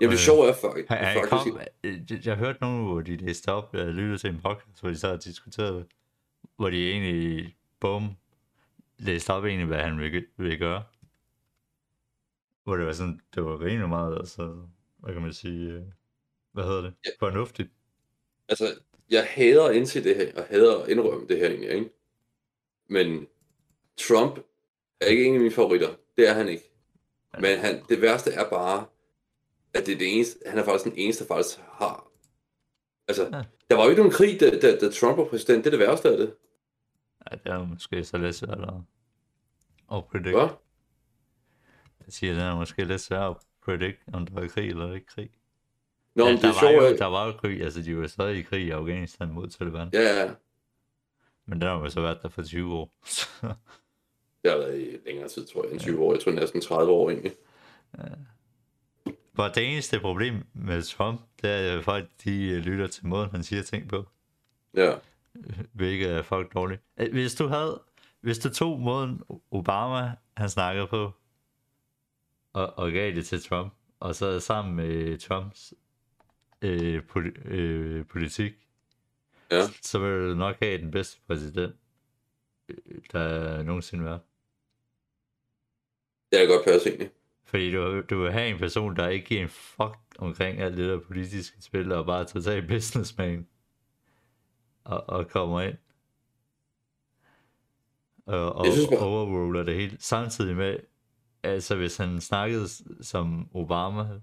[0.00, 3.00] Jamen, det sjove er faktisk, Han, han faktisk kom, øh, jeg, jeg hørte nogen, hvor
[3.00, 5.86] de læste op, jeg lyttede til en podcast, hvor de så diskuterede,
[6.56, 8.16] hvor de egentlig, bum,
[8.98, 10.82] læste op egentlig, hvad han ville, ville gøre.
[12.64, 14.56] Hvor det var sådan, det var rimelig meget, altså,
[14.98, 15.82] hvad kan man sige, øh,
[16.52, 17.10] hvad hedder det, Ja.
[17.26, 17.70] fornuftigt.
[18.48, 18.80] altså,
[19.10, 21.90] jeg hader at indse det her, og hader at indrømme det her egentlig, ikke?
[22.88, 23.26] Men
[23.96, 24.38] Trump
[25.00, 25.94] er ikke en af mine favoritter.
[26.16, 26.64] Det er han ikke.
[27.40, 28.86] Men han, det værste er bare,
[29.74, 32.10] at det er det eneste, han er faktisk den eneste, der faktisk har.
[33.08, 33.42] Altså, Ja.
[33.70, 35.64] der var jo ikke nogen krig, da, da, da Trump var præsident.
[35.64, 36.34] Det er det værste af det.
[37.30, 38.74] Ja, det er måske så lidt svært at,
[39.92, 40.36] at predict.
[40.36, 40.48] Hvad?
[42.06, 45.06] Jeg siger, det er måske lidt svært at predict, om der var krig eller ikke
[45.06, 45.30] krig.
[46.14, 46.98] Nå, ja, men det der, er var sjovt, jo, at...
[46.98, 49.88] der var jo krig, altså de var stadig i krig i Afghanistan mod Taliban.
[49.92, 50.00] Ja.
[50.00, 50.30] Ja, ja.
[51.46, 52.92] Men den har jo så været der for 20 år.
[54.42, 56.12] Det har været i længere tid, tror jeg, end 20 år.
[56.12, 57.32] Jeg tror næsten 30 år egentlig.
[59.34, 63.30] For det eneste problem med Trump, det er, at folk de øh, lytter til måden,
[63.30, 64.08] han siger ting på.
[64.74, 64.94] Ja.
[65.72, 66.82] Hvilket er folk dårligt.
[67.00, 67.80] Øh, Hvis du havde,
[68.20, 71.12] hvis du tog måden Obama, han snakkede på,
[72.52, 75.74] og, og gav det til Trump, og så sammen med Trumps
[76.62, 78.52] øh, poli- øh, politik,
[79.50, 79.62] Ja.
[79.82, 81.76] så vil du nok have den bedste præsident,
[82.68, 84.20] øh, der nogensinde været.
[86.32, 87.10] Det er godt passe egentlig.
[87.44, 90.88] Fordi du, du vil have en person, der ikke giver en fuck omkring alt det
[90.88, 93.46] der politiske spil, og bare er total businessman.
[94.84, 95.76] og, og kommer ind.
[98.26, 99.96] Og, og synes overruler det hele.
[100.00, 100.78] Samtidig med,
[101.42, 102.68] altså hvis han snakkede
[103.04, 104.20] som Obama,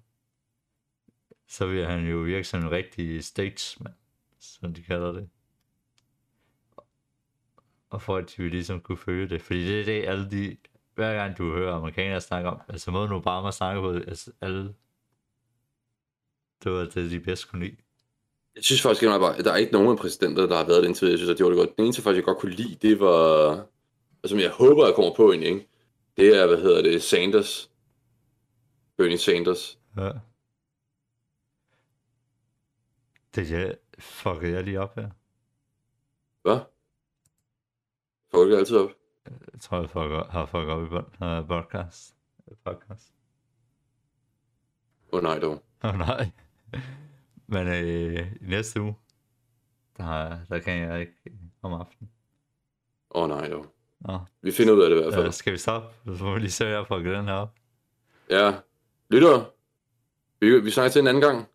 [1.47, 3.93] så vil han jo virke som en rigtig statesman,
[4.39, 5.29] som de kalder det.
[7.89, 9.41] Og folk, de vil ligesom kunne føle det.
[9.41, 10.57] Fordi det er det, alle de...
[10.95, 14.73] Hver gang du hører amerikanere snakke om, altså måden Obama snakker på, altså alle...
[16.63, 17.77] Det var det, de bedst kunne lide.
[18.55, 21.09] Jeg synes faktisk at der er ikke nogen af præsidenter, der har været det indtil.
[21.09, 21.77] Jeg synes, at de gjorde det godt.
[21.77, 23.65] Den eneste faktisk, jeg godt kunne lide, det var...
[24.23, 25.67] Og som jeg håber, jeg kommer på egentlig, ikke?
[26.17, 27.71] Det er, hvad hedder det, Sanders.
[28.97, 29.79] Bernie Sanders.
[29.97, 30.11] Ja.
[33.37, 35.09] Det jeg, fuckede jeg lige op her.
[36.41, 36.59] Hvad?
[38.31, 38.89] Folk er altid op.
[39.53, 40.85] Jeg tror, jeg fucker, har fucket op i
[41.23, 42.15] uh, podcast.
[42.65, 43.13] podcast.
[45.11, 45.63] Åh oh, nej, dog.
[45.83, 46.31] Åh oh, nej.
[47.47, 48.95] Men øh, næste uge,
[49.97, 51.13] der, der kan jeg ikke
[51.61, 52.11] om aftenen.
[53.11, 53.65] Åh oh, nej, dog.
[53.99, 55.25] Nå, Vi finder ud af det i hvert fald.
[55.27, 56.17] øh, skal vi stoppe?
[56.17, 57.55] Så må vi lige for at gå den her op.
[58.29, 58.59] Ja.
[59.09, 59.51] Lytter.
[60.39, 61.47] Vi, vi snakker til en anden gang.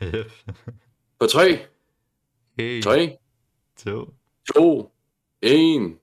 [1.20, 1.66] På 3,
[2.58, 3.18] En, 3,
[3.76, 4.14] to,
[4.54, 4.92] 2,
[5.42, 6.00] 1,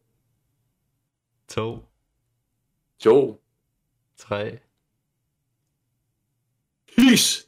[1.48, 1.84] to,
[3.00, 3.42] 2.
[4.18, 4.60] tre.
[6.86, 7.47] Peace!